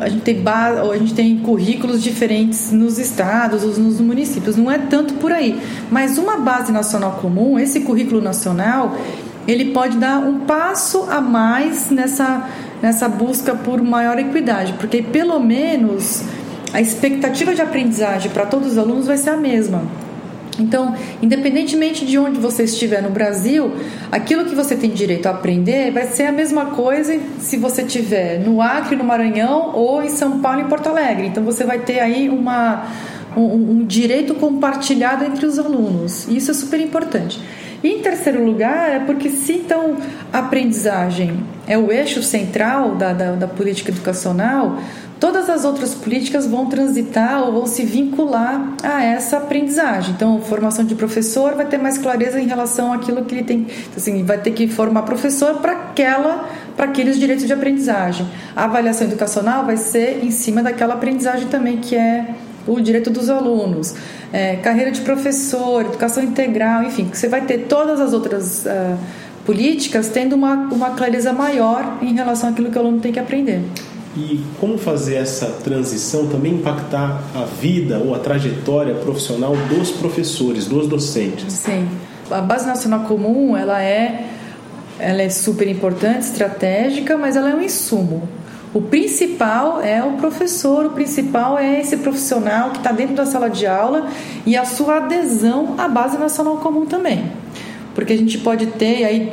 a 0.00 0.08
gente 0.08 0.22
tem 0.22 0.42
a 0.46 0.96
gente 0.98 1.14
tem 1.14 1.38
currículos 1.38 2.00
diferentes 2.02 2.70
nos 2.70 2.98
estados, 2.98 3.64
ou 3.64 3.82
nos 3.82 4.00
municípios. 4.00 4.56
Não 4.56 4.70
é 4.70 4.78
tanto 4.78 5.14
por 5.14 5.32
aí. 5.32 5.60
Mas 5.90 6.18
uma 6.18 6.36
base 6.36 6.70
nacional 6.70 7.18
comum, 7.20 7.58
esse 7.58 7.80
currículo 7.80 8.20
nacional, 8.20 8.96
ele 9.46 9.72
pode 9.72 9.98
dar 9.98 10.18
um 10.18 10.40
passo 10.40 11.06
a 11.10 11.20
mais 11.20 11.90
nessa 11.90 12.48
nessa 12.80 13.08
busca 13.08 13.54
por 13.54 13.80
maior 13.80 14.18
equidade, 14.18 14.72
porque 14.72 15.02
pelo 15.02 15.38
menos 15.38 16.24
a 16.72 16.80
expectativa 16.80 17.54
de 17.54 17.62
aprendizagem 17.62 18.28
para 18.32 18.44
todos 18.44 18.72
os 18.72 18.78
alunos 18.78 19.06
vai 19.06 19.16
ser 19.16 19.30
a 19.30 19.36
mesma. 19.36 19.82
Então, 20.58 20.94
independentemente 21.22 22.04
de 22.04 22.18
onde 22.18 22.38
você 22.38 22.64
estiver 22.64 23.02
no 23.02 23.10
Brasil, 23.10 23.72
aquilo 24.10 24.44
que 24.44 24.54
você 24.54 24.76
tem 24.76 24.90
direito 24.90 25.26
a 25.26 25.30
aprender 25.30 25.90
vai 25.90 26.06
ser 26.06 26.24
a 26.24 26.32
mesma 26.32 26.66
coisa 26.66 27.18
se 27.38 27.56
você 27.56 27.82
estiver 27.82 28.38
no 28.38 28.60
Acre, 28.60 28.96
no 28.96 29.04
Maranhão 29.04 29.74
ou 29.74 30.02
em 30.02 30.10
São 30.10 30.40
Paulo 30.40 30.60
e 30.60 30.64
Porto 30.64 30.88
Alegre. 30.88 31.26
Então, 31.26 31.42
você 31.42 31.64
vai 31.64 31.78
ter 31.78 32.00
aí 32.00 32.28
uma, 32.28 32.86
um, 33.36 33.80
um 33.80 33.84
direito 33.84 34.34
compartilhado 34.34 35.24
entre 35.24 35.46
os 35.46 35.58
alunos. 35.58 36.28
Isso 36.28 36.50
é 36.50 36.54
super 36.54 36.80
importante. 36.80 37.40
E 37.82 37.88
em 37.88 37.98
terceiro 38.00 38.44
lugar, 38.44 38.90
é 38.90 39.00
porque 39.00 39.28
se 39.28 39.54
então 39.54 39.96
a 40.32 40.38
aprendizagem 40.38 41.40
é 41.66 41.76
o 41.76 41.90
eixo 41.90 42.22
central 42.22 42.94
da, 42.94 43.12
da, 43.12 43.32
da 43.32 43.48
política 43.48 43.90
educacional, 43.90 44.78
todas 45.22 45.48
as 45.48 45.64
outras 45.64 45.94
políticas 45.94 46.48
vão 46.48 46.66
transitar 46.66 47.44
ou 47.44 47.52
vão 47.52 47.64
se 47.64 47.84
vincular 47.84 48.74
a 48.82 49.04
essa 49.04 49.36
aprendizagem. 49.36 50.14
Então, 50.16 50.40
formação 50.40 50.84
de 50.84 50.96
professor 50.96 51.54
vai 51.54 51.64
ter 51.64 51.78
mais 51.78 51.96
clareza 51.96 52.40
em 52.40 52.48
relação 52.48 52.92
àquilo 52.92 53.24
que 53.24 53.32
ele 53.32 53.44
tem, 53.44 53.68
assim, 53.96 54.24
vai 54.24 54.38
ter 54.38 54.50
que 54.50 54.66
formar 54.66 55.02
professor 55.02 55.60
para 55.60 55.74
aquela, 55.74 56.48
para 56.76 56.86
aqueles 56.86 57.20
direitos 57.20 57.46
de 57.46 57.52
aprendizagem. 57.52 58.26
A 58.56 58.64
avaliação 58.64 59.06
educacional 59.06 59.64
vai 59.64 59.76
ser 59.76 60.24
em 60.24 60.32
cima 60.32 60.60
daquela 60.60 60.94
aprendizagem 60.94 61.46
também 61.46 61.76
que 61.76 61.94
é 61.94 62.34
o 62.66 62.80
direito 62.80 63.08
dos 63.08 63.30
alunos, 63.30 63.94
é, 64.32 64.56
carreira 64.56 64.90
de 64.90 65.02
professor, 65.02 65.82
educação 65.82 66.24
integral, 66.24 66.82
enfim, 66.82 67.08
você 67.12 67.28
vai 67.28 67.42
ter 67.42 67.66
todas 67.68 68.00
as 68.00 68.12
outras 68.12 68.66
uh, 68.66 68.98
políticas 69.46 70.08
tendo 70.08 70.34
uma, 70.34 70.54
uma 70.72 70.90
clareza 70.90 71.32
maior 71.32 71.98
em 72.02 72.12
relação 72.12 72.50
àquilo 72.50 72.72
que 72.72 72.76
o 72.76 72.80
aluno 72.80 72.98
tem 72.98 73.12
que 73.12 73.20
aprender. 73.20 73.62
E 74.14 74.44
como 74.60 74.76
fazer 74.76 75.14
essa 75.14 75.46
transição 75.46 76.26
também 76.26 76.54
impactar 76.54 77.22
a 77.34 77.44
vida 77.44 77.98
ou 77.98 78.14
a 78.14 78.18
trajetória 78.18 78.94
profissional 78.94 79.56
dos 79.68 79.90
professores, 79.90 80.66
dos 80.66 80.86
docentes? 80.86 81.50
Sim. 81.52 81.88
A 82.30 82.42
Base 82.42 82.66
Nacional 82.66 83.00
Comum, 83.04 83.56
ela 83.56 83.82
é, 83.82 84.26
ela 84.98 85.22
é 85.22 85.30
super 85.30 85.66
importante, 85.66 86.22
estratégica, 86.22 87.16
mas 87.16 87.36
ela 87.36 87.50
é 87.50 87.54
um 87.54 87.62
insumo. 87.62 88.28
O 88.74 88.82
principal 88.82 89.82
é 89.82 90.02
o 90.02 90.12
professor, 90.12 90.86
o 90.86 90.90
principal 90.90 91.58
é 91.58 91.80
esse 91.80 91.98
profissional 91.98 92.70
que 92.70 92.78
está 92.78 92.92
dentro 92.92 93.14
da 93.14 93.26
sala 93.26 93.48
de 93.48 93.66
aula 93.66 94.08
e 94.46 94.56
a 94.56 94.64
sua 94.64 94.96
adesão 94.96 95.74
à 95.78 95.88
Base 95.88 96.18
Nacional 96.18 96.56
Comum 96.58 96.86
também. 96.86 97.30
Porque 97.94 98.12
a 98.12 98.16
gente 98.16 98.38
pode 98.38 98.66
ter 98.66 99.04
aí 99.04 99.32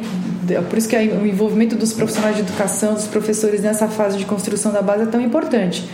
por 0.62 0.78
isso 0.78 0.88
que 0.88 0.96
o 0.96 1.26
envolvimento 1.26 1.76
dos 1.76 1.94
profissionais 1.94 2.36
de 2.36 2.42
educação, 2.42 2.94
dos 2.94 3.08
professores 3.08 3.62
nessa 3.62 3.88
fase 3.88 4.18
de 4.18 4.26
construção 4.26 4.72
da 4.72 4.82
base 4.82 5.04
é 5.04 5.06
tão 5.06 5.22
importante. 5.22 5.88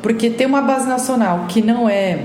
Porque 0.00 0.30
ter 0.30 0.46
uma 0.46 0.62
base 0.62 0.88
nacional 0.88 1.46
que 1.48 1.62
não 1.62 1.88
é, 1.88 2.18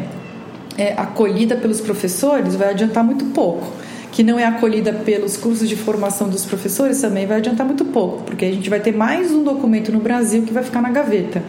é 0.78 0.94
acolhida 0.94 1.56
pelos 1.56 1.80
professores 1.80 2.56
vai 2.56 2.70
adiantar 2.70 3.04
muito 3.04 3.26
pouco. 3.26 3.72
Que 4.12 4.24
não 4.24 4.40
é 4.40 4.46
acolhida 4.46 4.94
pelos 4.94 5.38
cursos 5.38 5.70
de 5.70 5.76
formação 5.76 6.28
dos 6.28 6.44
professores 6.46 7.00
também 7.00 7.28
vai 7.28 7.38
adiantar 7.38 7.66
muito 7.66 7.86
pouco, 7.86 8.24
porque 8.24 8.46
a 8.46 8.52
gente 8.52 8.68
vai 8.68 8.80
ter 8.80 8.92
mais 8.92 9.32
um 9.32 9.44
documento 9.44 9.92
no 9.92 10.00
Brasil 10.00 10.42
que 10.44 10.52
vai 10.52 10.64
ficar 10.64 10.82
na 10.82 10.90
gaveta. 10.90 11.44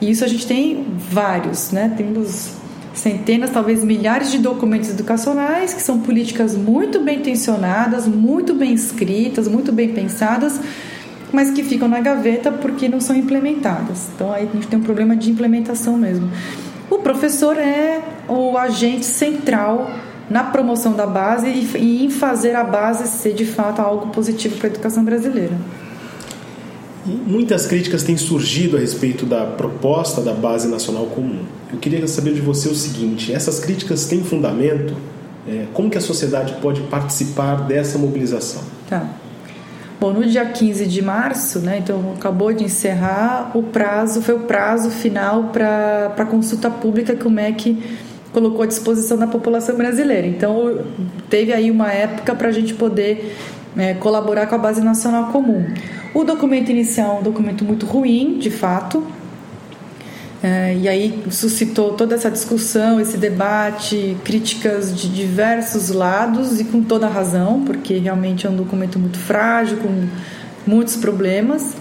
E 0.00 0.10
isso 0.10 0.24
a 0.24 0.28
gente 0.28 0.46
tem 0.46 0.86
vários, 0.98 1.70
né? 1.70 1.92
Temos 1.96 2.54
centenas, 3.00 3.50
talvez 3.50 3.82
milhares 3.82 4.30
de 4.30 4.38
documentos 4.38 4.90
educacionais, 4.90 5.74
que 5.74 5.82
são 5.82 6.00
políticas 6.00 6.56
muito 6.56 7.00
bem 7.00 7.18
intencionadas, 7.18 8.06
muito 8.06 8.54
bem 8.54 8.72
escritas, 8.72 9.48
muito 9.48 9.72
bem 9.72 9.92
pensadas, 9.92 10.60
mas 11.32 11.50
que 11.50 11.62
ficam 11.62 11.88
na 11.88 12.00
gaveta 12.00 12.52
porque 12.52 12.88
não 12.88 13.00
são 13.00 13.16
implementadas. 13.16 14.08
Então 14.14 14.32
aí 14.32 14.48
a 14.48 14.54
gente 14.54 14.68
tem 14.68 14.78
um 14.78 14.82
problema 14.82 15.16
de 15.16 15.30
implementação 15.30 15.96
mesmo. 15.96 16.30
O 16.90 16.98
professor 16.98 17.56
é 17.56 18.02
o 18.28 18.56
agente 18.58 19.06
central 19.06 19.90
na 20.28 20.44
promoção 20.44 20.92
da 20.92 21.06
base 21.06 21.48
e 21.48 22.04
em 22.04 22.10
fazer 22.10 22.54
a 22.54 22.62
base 22.62 23.08
ser 23.08 23.32
de 23.32 23.44
fato 23.44 23.80
algo 23.80 24.08
positivo 24.08 24.56
para 24.58 24.68
a 24.68 24.70
educação 24.70 25.04
brasileira. 25.04 25.56
Muitas 27.04 27.66
críticas 27.66 28.02
têm 28.02 28.16
surgido 28.16 28.76
a 28.76 28.80
respeito 28.80 29.24
da 29.24 29.44
proposta 29.46 30.20
da 30.20 30.34
Base 30.34 30.68
Nacional 30.68 31.06
Comum. 31.06 31.44
Eu 31.72 31.78
queria 31.78 32.06
saber 32.06 32.34
de 32.34 32.40
você 32.40 32.68
o 32.68 32.74
seguinte: 32.74 33.32
essas 33.32 33.58
críticas 33.60 34.06
têm 34.06 34.22
fundamento? 34.22 34.94
É, 35.48 35.66
como 35.72 35.88
que 35.90 35.96
a 35.96 36.00
sociedade 36.00 36.54
pode 36.60 36.82
participar 36.82 37.66
dessa 37.66 37.98
mobilização? 37.98 38.62
Tá. 38.88 39.08
Bom, 40.00 40.12
no 40.12 40.24
dia 40.24 40.46
15 40.46 40.86
de 40.86 41.02
março, 41.02 41.58
né, 41.58 41.78
então 41.78 42.14
acabou 42.16 42.52
de 42.54 42.64
encerrar 42.64 43.50
o 43.54 43.62
prazo, 43.62 44.22
foi 44.22 44.34
o 44.34 44.40
prazo 44.40 44.90
final 44.90 45.50
para 45.52 46.14
a 46.16 46.24
consulta 46.24 46.70
pública 46.70 47.14
que 47.14 47.26
o 47.26 47.30
MEC 47.30 47.76
colocou 48.32 48.62
à 48.62 48.66
disposição 48.66 49.18
da 49.18 49.26
população 49.26 49.76
brasileira. 49.76 50.26
Então, 50.26 50.78
teve 51.28 51.52
aí 51.52 51.70
uma 51.70 51.92
época 51.92 52.34
para 52.34 52.48
a 52.48 52.52
gente 52.52 52.72
poder 52.72 53.36
é, 53.76 53.92
colaborar 53.94 54.46
com 54.46 54.54
a 54.54 54.58
Base 54.58 54.80
Nacional 54.80 55.26
Comum. 55.32 55.66
O 56.14 56.24
documento 56.24 56.70
inicial 56.70 57.16
é 57.16 57.20
um 57.20 57.22
documento 57.22 57.64
muito 57.64 57.84
ruim, 57.84 58.38
de 58.38 58.50
fato, 58.50 59.06
é, 60.42 60.74
e 60.74 60.88
aí 60.88 61.22
suscitou 61.30 61.92
toda 61.92 62.14
essa 62.14 62.30
discussão, 62.30 62.98
esse 62.98 63.18
debate, 63.18 64.16
críticas 64.24 64.96
de 64.96 65.08
diversos 65.08 65.90
lados 65.90 66.58
e 66.60 66.64
com 66.64 66.82
toda 66.82 67.06
razão, 67.08 67.62
porque 67.64 67.98
realmente 67.98 68.46
é 68.46 68.50
um 68.50 68.56
documento 68.56 68.98
muito 68.98 69.18
frágil, 69.18 69.76
com 69.78 70.06
muitos 70.66 70.96
problemas. 70.96 71.74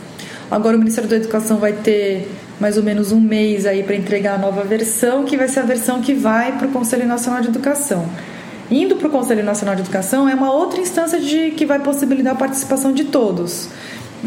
Agora 0.51 0.75
o 0.75 0.79
Ministério 0.79 1.09
da 1.09 1.15
Educação 1.15 1.57
vai 1.57 1.71
ter 1.71 2.29
mais 2.59 2.75
ou 2.75 2.83
menos 2.83 3.13
um 3.13 3.19
mês 3.21 3.65
aí 3.65 3.81
para 3.81 3.95
entregar 3.95 4.35
a 4.35 4.37
nova 4.37 4.63
versão, 4.63 5.23
que 5.23 5.37
vai 5.37 5.47
ser 5.47 5.61
a 5.61 5.63
versão 5.63 6.01
que 6.01 6.13
vai 6.13 6.57
para 6.57 6.67
o 6.67 6.71
Conselho 6.71 7.07
Nacional 7.07 7.41
de 7.41 7.47
Educação. 7.47 8.09
Indo 8.69 8.97
para 8.97 9.07
o 9.07 9.11
Conselho 9.11 9.43
Nacional 9.43 9.73
de 9.75 9.81
Educação 9.81 10.27
é 10.27 10.35
uma 10.35 10.51
outra 10.51 10.81
instância 10.81 11.19
de 11.19 11.51
que 11.51 11.65
vai 11.65 11.79
possibilitar 11.79 12.33
a 12.33 12.35
participação 12.35 12.91
de 12.91 13.05
todos. 13.05 13.69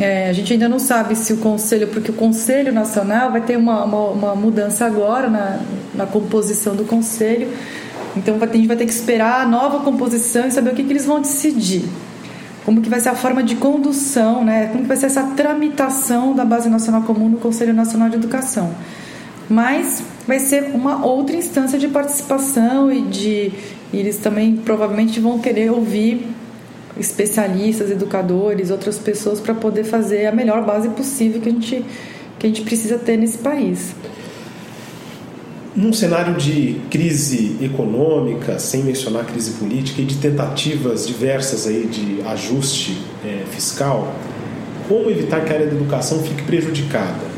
É, 0.01 0.31
a 0.31 0.33
gente 0.33 0.53
ainda 0.53 0.69
não 0.69 0.79
sabe 0.79 1.15
se 1.15 1.33
o 1.33 1.37
Conselho, 1.37 1.89
porque 1.89 2.11
o 2.11 2.15
Conselho 2.15 2.73
Nacional 2.73 3.31
vai 3.31 3.43
ter 3.43 3.57
uma, 3.57 3.85
uma, 3.85 4.09
uma 4.11 4.35
mudança 4.35 4.87
agora 4.87 5.29
na, 5.29 5.61
na 5.95 6.07
composição 6.07 6.75
do 6.75 6.85
Conselho. 6.85 7.49
Então 8.17 8.39
a 8.41 8.47
gente 8.47 8.67
vai 8.67 8.77
ter 8.77 8.87
que 8.87 8.93
esperar 8.93 9.43
a 9.43 9.47
nova 9.47 9.81
composição 9.81 10.47
e 10.47 10.51
saber 10.51 10.71
o 10.71 10.75
que, 10.75 10.83
que 10.83 10.93
eles 10.93 11.07
vão 11.07 11.21
decidir. 11.21 11.85
Como 12.65 12.81
que 12.81 12.89
vai 12.89 13.01
ser 13.01 13.11
a 13.11 13.15
forma 13.15 13.43
de 13.43 13.57
condução, 13.57 14.45
né? 14.45 14.69
como 14.69 14.83
que 14.83 14.89
vai 14.89 14.97
ser 14.97 15.07
essa 15.07 15.25
tramitação 15.37 16.35
da 16.35 16.45
Base 16.45 16.69
Nacional 16.69 17.03
Comum 17.03 17.29
no 17.29 17.39
Conselho 17.39 17.75
Nacional 17.75 18.09
de 18.09 18.17
Educação. 18.17 18.71
Mas 19.49 20.03
vai 20.27 20.39
ser 20.39 20.71
uma 20.73 21.05
outra 21.05 21.37
instância 21.37 21.79
de 21.79 21.89
participação 21.89 22.91
e 22.91 23.03
de 23.03 23.53
e 23.93 23.99
eles 23.99 24.17
também 24.17 24.57
provavelmente 24.57 25.21
vão 25.21 25.39
querer 25.39 25.71
ouvir 25.71 26.27
especialistas, 26.99 27.91
educadores, 27.91 28.71
outras 28.71 28.99
pessoas 28.99 29.41
para 29.41 29.55
poder 29.55 29.85
fazer 29.85 30.27
a 30.27 30.33
melhor 30.33 30.65
base 30.65 30.89
possível 30.91 31.41
que 31.41 31.49
a 31.49 31.53
gente 31.53 31.85
que 32.39 32.47
a 32.47 32.49
gente 32.49 32.63
precisa 32.63 32.99
ter 32.99 33.17
nesse 33.17 33.39
país. 33.39 33.95
Num 35.77 35.93
cenário 35.93 36.35
de 36.35 36.81
crise 36.91 37.57
econômica, 37.63 38.59
sem 38.59 38.83
mencionar 38.83 39.25
crise 39.25 39.53
política 39.53 40.03
e 40.03 40.05
de 40.05 40.17
tentativas 40.17 41.07
diversas 41.07 41.67
aí 41.69 41.87
de 41.87 42.21
ajuste 42.27 43.01
é, 43.25 43.45
fiscal, 43.49 44.13
como 44.89 45.09
evitar 45.09 45.45
que 45.45 45.53
a 45.53 45.55
área 45.55 45.67
da 45.69 45.75
educação 45.75 46.23
fique 46.23 46.43
prejudicada? 46.43 47.32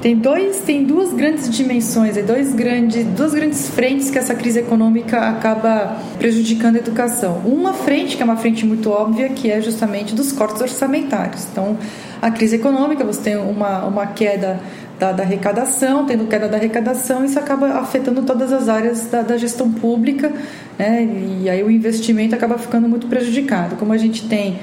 Tem, 0.00 0.16
dois, 0.16 0.60
tem 0.60 0.82
duas 0.82 1.12
grandes 1.12 1.50
dimensões, 1.50 2.16
dois 2.24 2.54
grandes, 2.54 3.04
duas 3.08 3.34
grandes 3.34 3.68
frentes 3.68 4.10
que 4.10 4.16
essa 4.16 4.34
crise 4.34 4.60
econômica 4.60 5.28
acaba 5.28 5.98
prejudicando 6.18 6.76
a 6.76 6.78
educação. 6.78 7.42
Uma 7.44 7.74
frente, 7.74 8.16
que 8.16 8.22
é 8.22 8.24
uma 8.24 8.38
frente 8.38 8.64
muito 8.64 8.90
óbvia, 8.90 9.28
que 9.28 9.50
é 9.50 9.60
justamente 9.60 10.14
dos 10.14 10.32
cortes 10.32 10.62
orçamentários. 10.62 11.46
Então, 11.52 11.76
a 12.22 12.30
crise 12.30 12.56
econômica, 12.56 13.04
você 13.04 13.20
tem 13.20 13.36
uma, 13.36 13.84
uma 13.84 14.06
queda 14.06 14.58
da, 14.98 15.12
da, 15.12 15.22
arrecadação, 15.22 16.06
tendo 16.06 16.26
queda 16.26 16.48
da 16.48 16.56
arrecadação, 16.56 17.22
isso 17.22 17.38
acaba 17.38 17.78
afetando 17.78 18.22
todas 18.22 18.54
as 18.54 18.70
áreas 18.70 19.06
da, 19.06 19.20
da 19.20 19.36
gestão 19.36 19.70
pública, 19.70 20.32
né? 20.78 21.06
e 21.42 21.48
aí 21.48 21.62
o 21.62 21.70
investimento 21.70 22.34
acaba 22.34 22.56
ficando 22.56 22.88
muito 22.88 23.06
prejudicado. 23.06 23.76
Como 23.76 23.92
a 23.92 23.98
gente 23.98 24.26
tem 24.26 24.58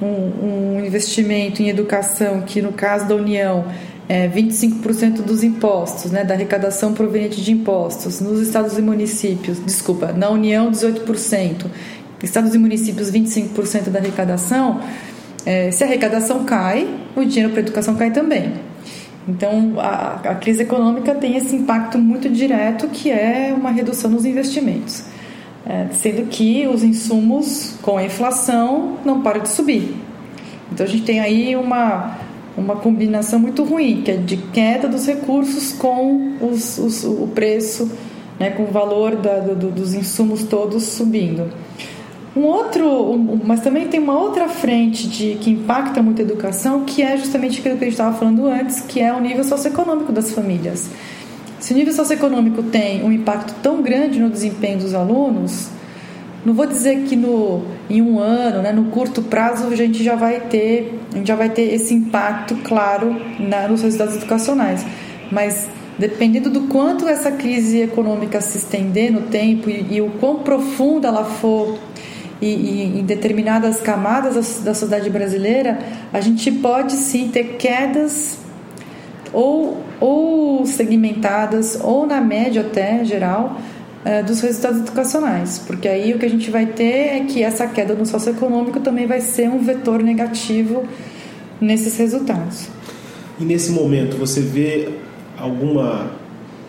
um, 0.00 0.76
um 0.76 0.84
investimento 0.84 1.62
em 1.62 1.68
educação, 1.68 2.42
que 2.42 2.60
no 2.60 2.72
caso 2.72 3.06
da 3.06 3.14
União 3.14 3.64
é, 4.08 4.28
25% 4.28 5.22
dos 5.22 5.42
impostos, 5.42 6.10
né, 6.10 6.24
da 6.24 6.34
arrecadação 6.34 6.92
proveniente 6.92 7.40
de 7.40 7.52
impostos, 7.52 8.20
nos 8.20 8.40
estados 8.40 8.78
e 8.78 8.82
municípios, 8.82 9.58
desculpa, 9.64 10.12
na 10.12 10.28
União 10.30 10.70
18%, 10.70 11.66
estados 12.22 12.54
e 12.54 12.58
municípios 12.58 13.10
25% 13.10 13.90
da 13.90 13.98
arrecadação, 13.98 14.80
é, 15.46 15.70
se 15.70 15.84
a 15.84 15.86
arrecadação 15.86 16.44
cai, 16.44 16.88
o 17.16 17.24
dinheiro 17.24 17.50
para 17.50 17.60
a 17.60 17.62
educação 17.62 17.94
cai 17.96 18.10
também. 18.10 18.52
Então, 19.26 19.74
a, 19.78 20.20
a 20.22 20.34
crise 20.34 20.62
econômica 20.62 21.14
tem 21.14 21.36
esse 21.36 21.56
impacto 21.56 21.98
muito 21.98 22.28
direto, 22.28 22.88
que 22.88 23.10
é 23.10 23.54
uma 23.56 23.70
redução 23.70 24.10
nos 24.10 24.24
investimentos. 24.24 25.04
É, 25.66 25.86
sendo 25.92 26.26
que 26.28 26.66
os 26.66 26.82
insumos, 26.82 27.74
com 27.80 27.96
a 27.96 28.04
inflação, 28.04 28.98
não 29.02 29.22
param 29.22 29.40
de 29.40 29.48
subir. 29.48 29.96
Então, 30.70 30.84
a 30.84 30.88
gente 30.88 31.04
tem 31.04 31.20
aí 31.20 31.56
uma 31.56 32.18
uma 32.56 32.76
combinação 32.76 33.38
muito 33.38 33.64
ruim, 33.64 34.02
que 34.02 34.10
é 34.10 34.16
de 34.16 34.36
queda 34.36 34.88
dos 34.88 35.06
recursos 35.06 35.72
com 35.72 36.36
os, 36.40 36.78
os, 36.78 37.04
o 37.04 37.28
preço, 37.34 37.90
né, 38.38 38.50
com 38.50 38.64
o 38.64 38.70
valor 38.70 39.16
da, 39.16 39.40
do, 39.40 39.70
dos 39.70 39.94
insumos 39.94 40.44
todos 40.44 40.84
subindo. 40.84 41.50
Um 42.36 42.42
outro, 42.42 43.16
mas 43.44 43.60
também 43.60 43.86
tem 43.86 44.00
uma 44.00 44.18
outra 44.18 44.48
frente 44.48 45.06
de 45.06 45.36
que 45.36 45.50
impacta 45.50 46.02
muito 46.02 46.20
a 46.20 46.24
educação, 46.24 46.84
que 46.84 47.00
é 47.00 47.16
justamente 47.16 47.60
aquilo 47.60 47.76
que 47.76 47.84
a 47.84 47.86
gente 47.86 47.94
estava 47.94 48.16
falando 48.16 48.46
antes, 48.46 48.80
que 48.80 49.00
é 49.00 49.12
o 49.12 49.20
nível 49.20 49.44
socioeconômico 49.44 50.10
das 50.10 50.32
famílias. 50.32 50.90
Se 51.60 51.72
o 51.72 51.76
nível 51.76 51.94
socioeconômico 51.94 52.62
tem 52.64 53.04
um 53.04 53.12
impacto 53.12 53.54
tão 53.62 53.80
grande 53.80 54.18
no 54.18 54.28
desempenho 54.28 54.78
dos 54.78 54.94
alunos, 54.94 55.68
não 56.44 56.52
vou 56.54 56.66
dizer 56.66 57.04
que 57.04 57.14
no, 57.14 57.62
em 57.88 58.00
um 58.00 58.18
ano, 58.18 58.62
né, 58.62 58.72
no 58.72 58.84
curto 58.86 59.22
prazo, 59.22 59.66
a 59.66 59.76
gente 59.76 60.02
já 60.02 60.14
vai 60.14 60.40
ter, 60.40 60.98
já 61.24 61.34
vai 61.34 61.50
ter 61.50 61.74
esse 61.74 61.92
impacto 61.92 62.56
claro 62.64 63.14
na, 63.38 63.68
nos 63.68 63.82
resultados 63.82 64.16
educacionais. 64.16 64.84
Mas 65.30 65.68
dependendo 65.98 66.50
do 66.50 66.62
quanto 66.62 67.06
essa 67.06 67.30
crise 67.30 67.80
econômica 67.82 68.40
se 68.40 68.58
estender 68.58 69.12
no 69.12 69.22
tempo 69.22 69.70
e, 69.70 69.96
e 69.96 70.00
o 70.00 70.10
quão 70.20 70.40
profunda 70.40 71.08
ela 71.08 71.24
for 71.24 71.78
e, 72.40 72.46
e, 72.46 73.00
em 73.00 73.04
determinadas 73.04 73.80
camadas 73.80 74.34
da, 74.34 74.40
da 74.64 74.74
sociedade 74.74 75.08
brasileira, 75.10 75.78
a 76.12 76.20
gente 76.20 76.50
pode 76.50 76.92
sim 76.94 77.28
ter 77.28 77.56
quedas 77.56 78.38
ou, 79.32 79.82
ou 80.00 80.66
segmentadas, 80.66 81.78
ou 81.82 82.06
na 82.06 82.20
média 82.20 82.62
até 82.62 83.04
geral, 83.04 83.58
dos 84.26 84.40
resultados 84.40 84.80
educacionais, 84.80 85.58
porque 85.66 85.88
aí 85.88 86.12
o 86.12 86.18
que 86.18 86.26
a 86.26 86.30
gente 86.30 86.50
vai 86.50 86.66
ter 86.66 87.16
é 87.16 87.20
que 87.20 87.42
essa 87.42 87.66
queda 87.66 87.94
no 87.94 88.04
socioeconômico 88.04 88.80
também 88.80 89.06
vai 89.06 89.20
ser 89.20 89.48
um 89.48 89.60
vetor 89.60 90.02
negativo 90.02 90.84
nesses 91.58 91.96
resultados. 91.96 92.68
E 93.40 93.44
nesse 93.44 93.70
momento 93.70 94.16
você 94.18 94.40
vê 94.40 94.90
alguma 95.38 96.10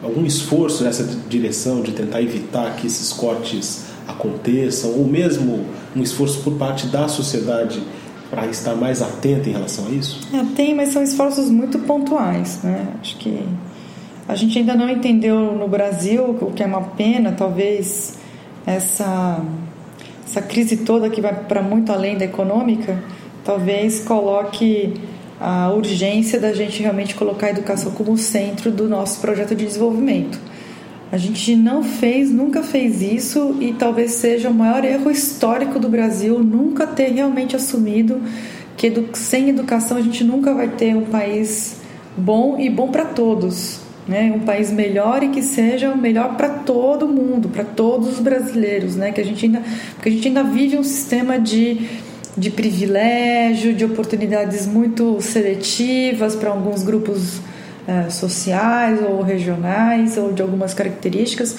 algum 0.02 0.26
esforço 0.26 0.84
nessa 0.84 1.04
direção 1.28 1.82
de 1.82 1.92
tentar 1.92 2.22
evitar 2.22 2.76
que 2.76 2.88
esses 2.88 3.12
cortes 3.12 3.86
aconteçam, 4.08 4.92
ou 4.92 5.06
mesmo 5.06 5.66
um 5.96 6.02
esforço 6.02 6.42
por 6.42 6.54
parte 6.54 6.88
da 6.88 7.08
sociedade 7.08 7.82
para 8.30 8.46
estar 8.48 8.76
mais 8.76 9.02
atenta 9.02 9.50
em 9.50 9.54
relação 9.54 9.88
a 9.88 9.90
isso? 9.90 10.20
É, 10.34 10.44
tem, 10.56 10.76
mas 10.76 10.90
são 10.90 11.02
esforços 11.02 11.50
muito 11.50 11.80
pontuais. 11.80 12.60
Né? 12.64 12.88
Acho 13.02 13.18
que 13.18 13.44
a 14.28 14.36
gente 14.36 14.58
ainda 14.58 14.74
não 14.74 14.90
entendeu 14.90 15.54
no 15.54 15.68
Brasil, 15.68 16.38
o 16.42 16.52
que 16.52 16.64
é 16.64 16.66
uma 16.66 16.82
pena, 16.82 17.32
talvez 17.32 18.18
essa, 18.66 19.40
essa 20.26 20.42
crise 20.42 20.78
toda 20.78 21.10
que 21.10 21.22
vai 21.22 21.34
para 21.34 21.62
muito 21.62 21.92
além 21.92 22.18
da 22.18 22.26
econômica, 22.26 23.04
talvez 23.44 24.00
coloque 24.00 24.94
a 25.40 25.72
urgência 25.72 26.40
da 26.40 26.54
gente 26.54 26.82
realmente 26.82 27.14
colocar 27.14 27.48
a 27.48 27.50
educação 27.52 27.92
como 27.92 28.18
centro 28.18 28.72
do 28.72 28.88
nosso 28.90 29.22
projeto 29.22 29.54
de 29.54 29.66
desenvolvimento. 29.66 30.40
A 31.12 31.18
gente 31.18 31.56
não 31.56 31.84
fez, 31.84 32.32
nunca 32.32 32.64
fez 32.64 33.02
isso 33.02 33.56
e 33.62 33.74
talvez 33.74 34.14
seja 34.14 34.50
o 34.50 34.54
maior 34.54 34.84
erro 34.84 35.12
histórico 35.12 35.80
do 35.80 35.88
Brasil 35.88 36.40
nunca 36.40 36.88
ter 36.88 37.12
realmente 37.12 37.56
assumido 37.56 38.22
que 38.76 38.92
sem 39.14 39.50
educação 39.50 39.98
a 39.98 40.02
gente 40.02 40.24
nunca 40.24 40.54
vai 40.54 40.68
ter 40.70 40.96
um 40.96 41.06
país 41.06 41.78
bom 42.18 42.60
e 42.60 42.70
bom 42.70 42.90
para 42.90 43.06
todos, 43.06 43.85
né? 44.08 44.32
Um 44.36 44.40
país 44.40 44.72
melhor 44.72 45.24
e 45.24 45.30
que 45.30 45.42
seja 45.42 45.96
melhor 45.96 46.36
para 46.36 46.50
todo 46.50 47.08
mundo, 47.08 47.50
para 47.50 47.64
todos 47.64 48.14
os 48.14 48.20
brasileiros, 48.20 48.96
né? 48.96 49.12
Que 49.12 49.22
a 49.22 49.26
gente 49.26 49.46
ainda, 49.46 49.62
porque 49.96 50.10
a 50.10 50.12
gente 50.12 50.28
ainda 50.28 50.44
vive 50.44 50.78
um 50.78 50.84
sistema 50.84 51.40
de 51.40 52.04
de 52.38 52.50
privilégio, 52.50 53.74
de 53.74 53.86
oportunidades 53.86 54.68
muito 54.68 55.22
seletivas 55.22 56.36
para 56.36 56.50
alguns 56.50 56.84
grupos 56.84 57.40
é, 57.88 58.10
sociais 58.10 59.00
ou 59.02 59.22
regionais 59.22 60.18
ou 60.18 60.34
de 60.34 60.42
algumas 60.42 60.74
características. 60.74 61.58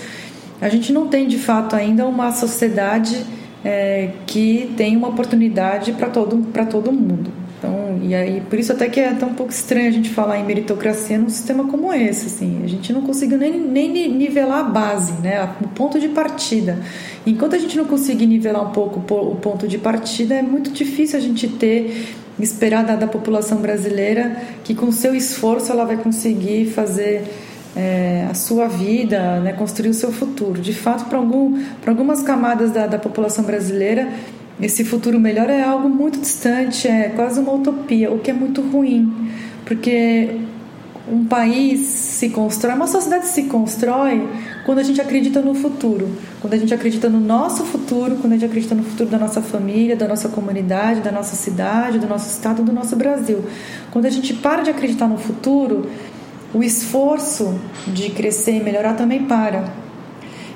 A 0.61 0.69
gente 0.69 0.93
não 0.93 1.09
tem 1.09 1.27
de 1.27 1.39
fato 1.39 1.75
ainda 1.75 2.07
uma 2.07 2.31
sociedade 2.33 3.25
é, 3.65 4.11
que 4.27 4.73
tem 4.77 4.97
uma 4.97 5.09
oportunidade 5.09 5.93
para 5.93 6.09
todo, 6.09 6.47
todo 6.71 6.93
mundo. 6.93 7.31
Então, 7.59 7.99
e 8.03 8.15
aí, 8.15 8.43
por 8.49 8.59
isso 8.59 8.73
até 8.73 8.89
que 8.89 9.01
é 9.01 9.15
tão 9.15 9.31
um 9.31 9.35
pouco 9.35 9.51
estranho 9.51 9.89
a 9.89 9.91
gente 9.91 10.11
falar 10.11 10.39
em 10.39 10.45
meritocracia 10.45 11.19
num 11.19 11.29
sistema 11.29 11.65
como 11.65 11.93
esse, 11.93 12.27
assim. 12.27 12.61
A 12.63 12.67
gente 12.67 12.93
não 12.93 13.03
conseguiu 13.03 13.39
nem, 13.39 13.59
nem 13.59 14.13
nivelar 14.13 14.61
a 14.61 14.63
base, 14.65 15.13
né, 15.23 15.43
o 15.63 15.69
ponto 15.69 15.99
de 15.99 16.09
partida. 16.09 16.79
Enquanto 17.27 17.57
a 17.57 17.59
gente 17.59 17.77
não 17.77 17.87
conseguir 17.87 18.27
nivelar 18.27 18.63
um 18.63 18.73
pouco 18.73 19.01
o 19.15 19.37
ponto 19.37 19.67
de 19.67 19.79
partida, 19.79 20.35
é 20.35 20.43
muito 20.43 20.71
difícil 20.71 21.19
a 21.19 21.23
gente 21.23 21.49
ter 21.49 22.15
esperar 22.39 22.85
da, 22.85 22.97
da 22.97 23.07
população 23.07 23.59
brasileira 23.59 24.37
que 24.63 24.75
com 24.75 24.93
seu 24.93 25.15
esforço 25.15 25.73
ela 25.73 25.85
vai 25.85 25.97
conseguir 25.97 26.67
fazer 26.67 27.25
é, 27.75 28.27
a 28.31 28.35
sua 28.35 28.69
vida, 28.69 29.41
né, 29.41 29.53
construir 29.53 29.91
o 29.91 29.95
seu 29.95 30.13
futuro. 30.13 30.61
De 30.61 30.73
fato, 30.73 31.07
para 31.07 31.19
algum, 31.19 31.63
algumas 31.87 32.23
camadas 32.23 32.73
da, 32.73 32.87
da 32.87 32.99
população 32.99 33.45
brasileira, 33.45 34.09
esse 34.61 34.85
futuro 34.85 35.21
melhor 35.21 35.51
é 35.51 35.63
algo 35.63 35.89
muito 35.89 36.19
distante, 36.19 36.89
é 36.89 37.11
quase 37.11 37.39
uma 37.39 37.53
utopia, 37.53 38.11
o 38.11 38.19
que 38.19 38.31
é 38.31 38.35
muito 38.35 38.63
ruim, 38.63 39.31
porque 39.65 40.41
um 41.09 41.25
país 41.25 41.81
se 41.81 42.31
constrói, 42.31 42.75
uma 42.75 42.87
sociedade 42.87 43.29
se 43.29 43.45
constrói 43.45 44.27
quando 44.65 44.79
a 44.79 44.83
gente 44.83 45.01
acredita 45.01 45.41
no 45.41 45.55
futuro, 45.55 46.09
quando 46.41 46.55
a 46.55 46.57
gente 46.57 46.75
acredita 46.75 47.09
no 47.09 47.21
nosso 47.21 47.65
futuro, 47.65 48.17
quando 48.17 48.33
a 48.33 48.37
gente 48.37 48.47
acredita 48.47 48.75
no 48.75 48.83
futuro 48.83 49.09
da 49.09 49.19
nossa 49.19 49.41
família, 49.41 49.95
da 49.95 50.09
nossa 50.09 50.29
comunidade, 50.29 51.01
da 51.01 51.13
nossa 51.13 51.37
cidade, 51.37 51.99
do 51.99 52.09
nosso 52.09 52.29
estado, 52.29 52.63
do 52.63 52.73
nosso 52.73 52.97
Brasil. 52.97 53.45
Quando 53.93 54.07
a 54.07 54.11
gente 54.11 54.35
para 54.35 54.63
de 54.63 54.71
acreditar 54.71 55.07
no 55.07 55.19
futuro, 55.19 55.89
o 56.53 56.63
esforço 56.63 57.55
de 57.87 58.11
crescer 58.11 58.57
e 58.57 58.61
melhorar 58.65 58.95
também 58.95 59.25
para. 59.25 59.65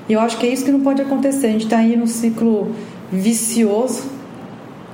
E 0.09 0.13
eu 0.15 0.21
acho 0.21 0.39
que 0.39 0.47
é 0.47 0.53
isso 0.53 0.65
que 0.65 0.73
não 0.73 0.81
pode 0.81 1.01
acontecer. 1.01 1.47
A 1.47 1.53
gente 1.53 1.65
está 1.67 1.79
aí 1.79 1.97
num 1.97 2.07
ciclo 2.07 2.75
vicioso. 3.11 4.05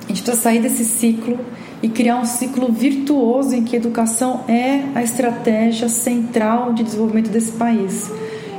A 0.05 0.07
gente 0.07 0.21
precisa 0.21 0.41
sair 0.41 0.59
desse 0.59 0.85
ciclo 0.85 1.39
e 1.81 1.89
criar 1.89 2.17
um 2.17 2.25
ciclo 2.25 2.71
virtuoso 2.71 3.55
em 3.55 3.63
que 3.63 3.75
a 3.75 3.79
educação 3.79 4.43
é 4.47 4.83
a 4.95 5.03
estratégia 5.03 5.89
central 5.89 6.73
de 6.73 6.83
desenvolvimento 6.83 7.29
desse 7.29 7.51
país. 7.51 8.09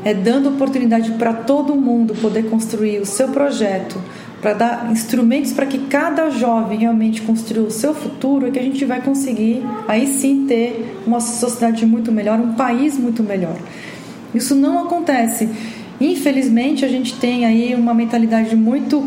É 0.04 0.14
dando 0.14 0.50
oportunidade 0.50 1.12
para 1.12 1.32
todo 1.32 1.74
mundo 1.74 2.14
poder 2.14 2.44
construir 2.48 3.00
o 3.00 3.06
seu 3.06 3.28
projeto, 3.28 4.00
para 4.40 4.52
dar 4.52 4.92
instrumentos 4.92 5.52
para 5.52 5.66
que 5.66 5.78
cada 5.78 6.30
jovem 6.30 6.78
realmente 6.78 7.22
construa 7.22 7.66
o 7.66 7.70
seu 7.70 7.92
futuro, 7.92 8.46
é 8.46 8.50
que 8.52 8.58
a 8.58 8.62
gente 8.62 8.84
vai 8.84 9.02
conseguir 9.02 9.62
aí 9.88 10.06
sim 10.06 10.46
ter 10.46 10.96
uma 11.04 11.20
sociedade 11.20 11.84
muito 11.84 12.12
melhor, 12.12 12.38
um 12.38 12.52
país 12.52 12.96
muito 12.96 13.22
melhor. 13.24 13.56
Isso 14.32 14.54
não 14.54 14.84
acontece. 14.84 15.48
Infelizmente, 16.00 16.84
a 16.84 16.88
gente 16.88 17.16
tem 17.16 17.44
aí 17.44 17.74
uma 17.74 17.92
mentalidade 17.92 18.54
muito 18.54 19.04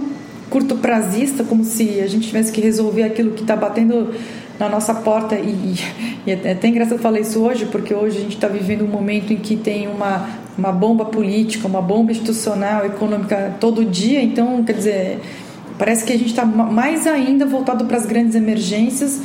curto 0.52 0.76
prazista, 0.76 1.46
como 1.46 1.64
se 1.64 2.02
a 2.02 2.08
gente 2.08 2.28
tivesse 2.28 2.52
que 2.52 2.60
resolver 2.60 3.04
aquilo 3.04 3.32
que 3.32 3.42
está 3.42 3.56
batendo 3.56 4.14
na 4.60 4.68
nossa 4.68 4.94
porta. 4.94 5.36
E, 5.36 5.76
e, 6.28 6.32
é 6.32 6.52
até 6.52 6.68
engraçado 6.68 7.00
falar 7.00 7.22
isso 7.22 7.40
hoje, 7.40 7.66
porque 7.66 7.96
hoje 7.96 8.18
a 8.18 8.22
gente 8.22 8.36
está 8.36 8.50
vivendo 8.50 8.84
um 8.84 8.88
momento 8.88 9.32
em 9.32 9.38
que 9.38 9.56
tem 9.56 9.88
uma, 9.88 10.30
uma 10.58 10.74
bomba 10.74 11.06
política, 11.06 11.68
uma 11.68 11.82
bomba 11.82 12.12
institucional, 12.12 12.86
econômica 12.86 13.56
todo 13.62 13.86
dia. 13.86 14.22
Então, 14.22 14.62
quer 14.64 14.74
dizer, 14.74 15.20
parece 15.80 16.04
que 16.04 16.12
a 16.12 16.18
gente 16.18 16.32
está 16.32 16.46
mais 16.46 17.08
ainda 17.08 17.46
voltado 17.46 17.86
para 17.86 17.96
as 17.96 18.06
grandes 18.06 18.36
emergências 18.36 19.22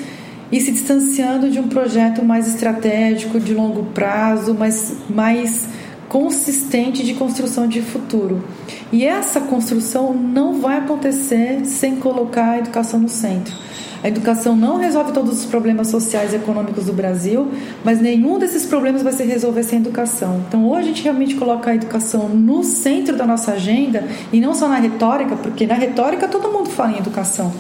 e 0.53 0.61
se 0.61 0.71
distanciando 0.71 1.51
de 1.51 1.59
um 1.59 1.67
projeto 1.67 2.25
mais 2.25 2.47
estratégico, 2.47 3.41
de 3.41 3.53
longo 3.53 3.83
prazo, 3.87 4.55
mas 4.57 4.97
mais 5.11 5.67
consistente 6.09 7.05
de 7.05 7.14
construção 7.14 7.66
de 7.66 7.83
futuro. 7.83 8.45
E 8.92 9.05
essa 9.05 9.40
construção 9.40 10.12
não 10.12 10.61
vai 10.61 10.79
acontecer 10.79 11.64
sem 11.64 11.97
colocar 11.97 12.51
a 12.51 12.59
educação 12.59 13.01
no 13.01 13.09
centro. 13.09 13.55
A 14.03 14.09
educação 14.09 14.55
não 14.55 14.77
resolve 14.77 15.12
todos 15.12 15.38
os 15.38 15.47
problemas 15.47 15.88
sociais 15.88 16.33
e 16.33 16.37
econômicos 16.37 16.85
do 16.85 16.92
Brasil, 16.92 17.49
mas 17.83 18.01
nenhum 18.01 18.38
desses 18.38 18.64
problemas 18.64 19.03
vai 19.03 19.12
se 19.12 19.25
resolver 19.25 19.62
sem 19.62 19.81
educação. 19.81 20.45
Então, 20.47 20.64
ou 20.64 20.77
a 20.77 20.83
gente 20.83 21.03
realmente 21.03 21.35
coloca 21.35 21.71
a 21.71 21.75
educação 21.75 22.29
no 22.29 22.62
centro 22.62 23.16
da 23.16 23.27
nossa 23.27 23.53
agenda, 23.53 24.05
e 24.33 24.40
não 24.40 24.55
só 24.55 24.69
na 24.69 24.77
retórica, 24.77 25.35
porque 25.35 25.66
na 25.66 25.75
retórica 25.75 26.29
todo 26.29 26.53
mundo 26.53 26.71
fala 26.71 26.92
em 26.92 26.99
educação. 26.99 27.53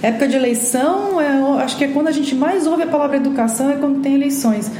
Época 0.00 0.28
de 0.28 0.36
eleição, 0.36 1.20
é, 1.20 1.62
acho 1.62 1.76
que 1.76 1.84
é 1.84 1.88
quando 1.88 2.08
a 2.08 2.12
gente 2.12 2.34
mais 2.34 2.66
ouve 2.66 2.84
a 2.84 2.86
palavra 2.86 3.16
educação, 3.16 3.70
é 3.70 3.74
quando 3.74 4.00
tem 4.00 4.14
eleições. 4.14 4.70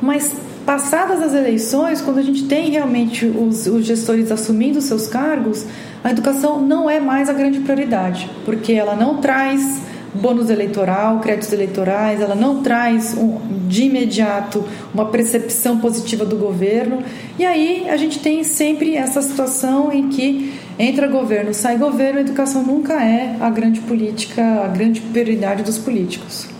Mas 0.00 0.32
passadas 0.70 1.20
as 1.20 1.34
eleições, 1.34 2.00
quando 2.00 2.18
a 2.18 2.22
gente 2.22 2.44
tem 2.44 2.70
realmente 2.70 3.26
os, 3.26 3.66
os 3.66 3.84
gestores 3.84 4.30
assumindo 4.30 4.80
seus 4.80 5.08
cargos, 5.08 5.66
a 6.04 6.12
educação 6.12 6.60
não 6.60 6.88
é 6.88 7.00
mais 7.00 7.28
a 7.28 7.32
grande 7.32 7.58
prioridade, 7.58 8.30
porque 8.44 8.74
ela 8.74 8.94
não 8.94 9.16
traz 9.16 9.82
bônus 10.14 10.48
eleitoral, 10.48 11.18
créditos 11.18 11.52
eleitorais, 11.52 12.20
ela 12.20 12.36
não 12.36 12.62
traz 12.62 13.18
um, 13.18 13.40
de 13.66 13.86
imediato 13.86 14.64
uma 14.94 15.06
percepção 15.06 15.80
positiva 15.80 16.24
do 16.24 16.36
governo. 16.36 17.02
E 17.36 17.44
aí 17.44 17.88
a 17.88 17.96
gente 17.96 18.20
tem 18.20 18.44
sempre 18.44 18.94
essa 18.94 19.20
situação 19.20 19.92
em 19.92 20.08
que 20.08 20.54
entra 20.78 21.08
governo, 21.08 21.52
sai 21.52 21.78
governo, 21.78 22.18
a 22.18 22.22
educação 22.22 22.62
nunca 22.62 23.04
é 23.04 23.34
a 23.40 23.50
grande 23.50 23.80
política, 23.80 24.40
a 24.64 24.68
grande 24.68 25.00
prioridade 25.00 25.64
dos 25.64 25.78
políticos. 25.78 26.59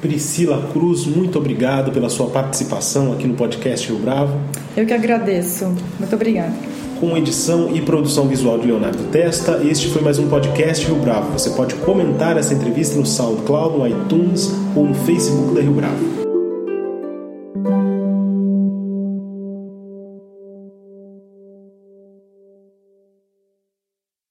Priscila 0.00 0.68
Cruz, 0.72 1.06
muito 1.06 1.38
obrigado 1.38 1.90
pela 1.90 2.08
sua 2.08 2.28
participação 2.28 3.12
aqui 3.12 3.26
no 3.26 3.34
podcast 3.34 3.88
Rio 3.88 3.98
Bravo. 3.98 4.38
Eu 4.76 4.86
que 4.86 4.92
agradeço. 4.92 5.74
Muito 5.98 6.14
obrigada. 6.14 6.54
Com 7.00 7.16
edição 7.16 7.74
e 7.74 7.80
produção 7.80 8.26
visual 8.26 8.58
de 8.58 8.66
Leonardo 8.66 9.04
Testa, 9.04 9.60
este 9.64 9.88
foi 9.88 10.02
mais 10.02 10.18
um 10.18 10.28
podcast 10.28 10.86
Rio 10.86 10.96
Bravo. 10.96 11.32
Você 11.32 11.50
pode 11.50 11.74
comentar 11.76 12.36
essa 12.36 12.54
entrevista 12.54 12.96
no 12.96 13.06
SoundCloud, 13.06 13.78
no 13.78 13.86
iTunes 13.86 14.52
ou 14.74 14.86
no 14.86 14.94
Facebook 14.94 15.54
da 15.54 15.60
Rio 15.60 15.72
Bravo. 15.72 16.27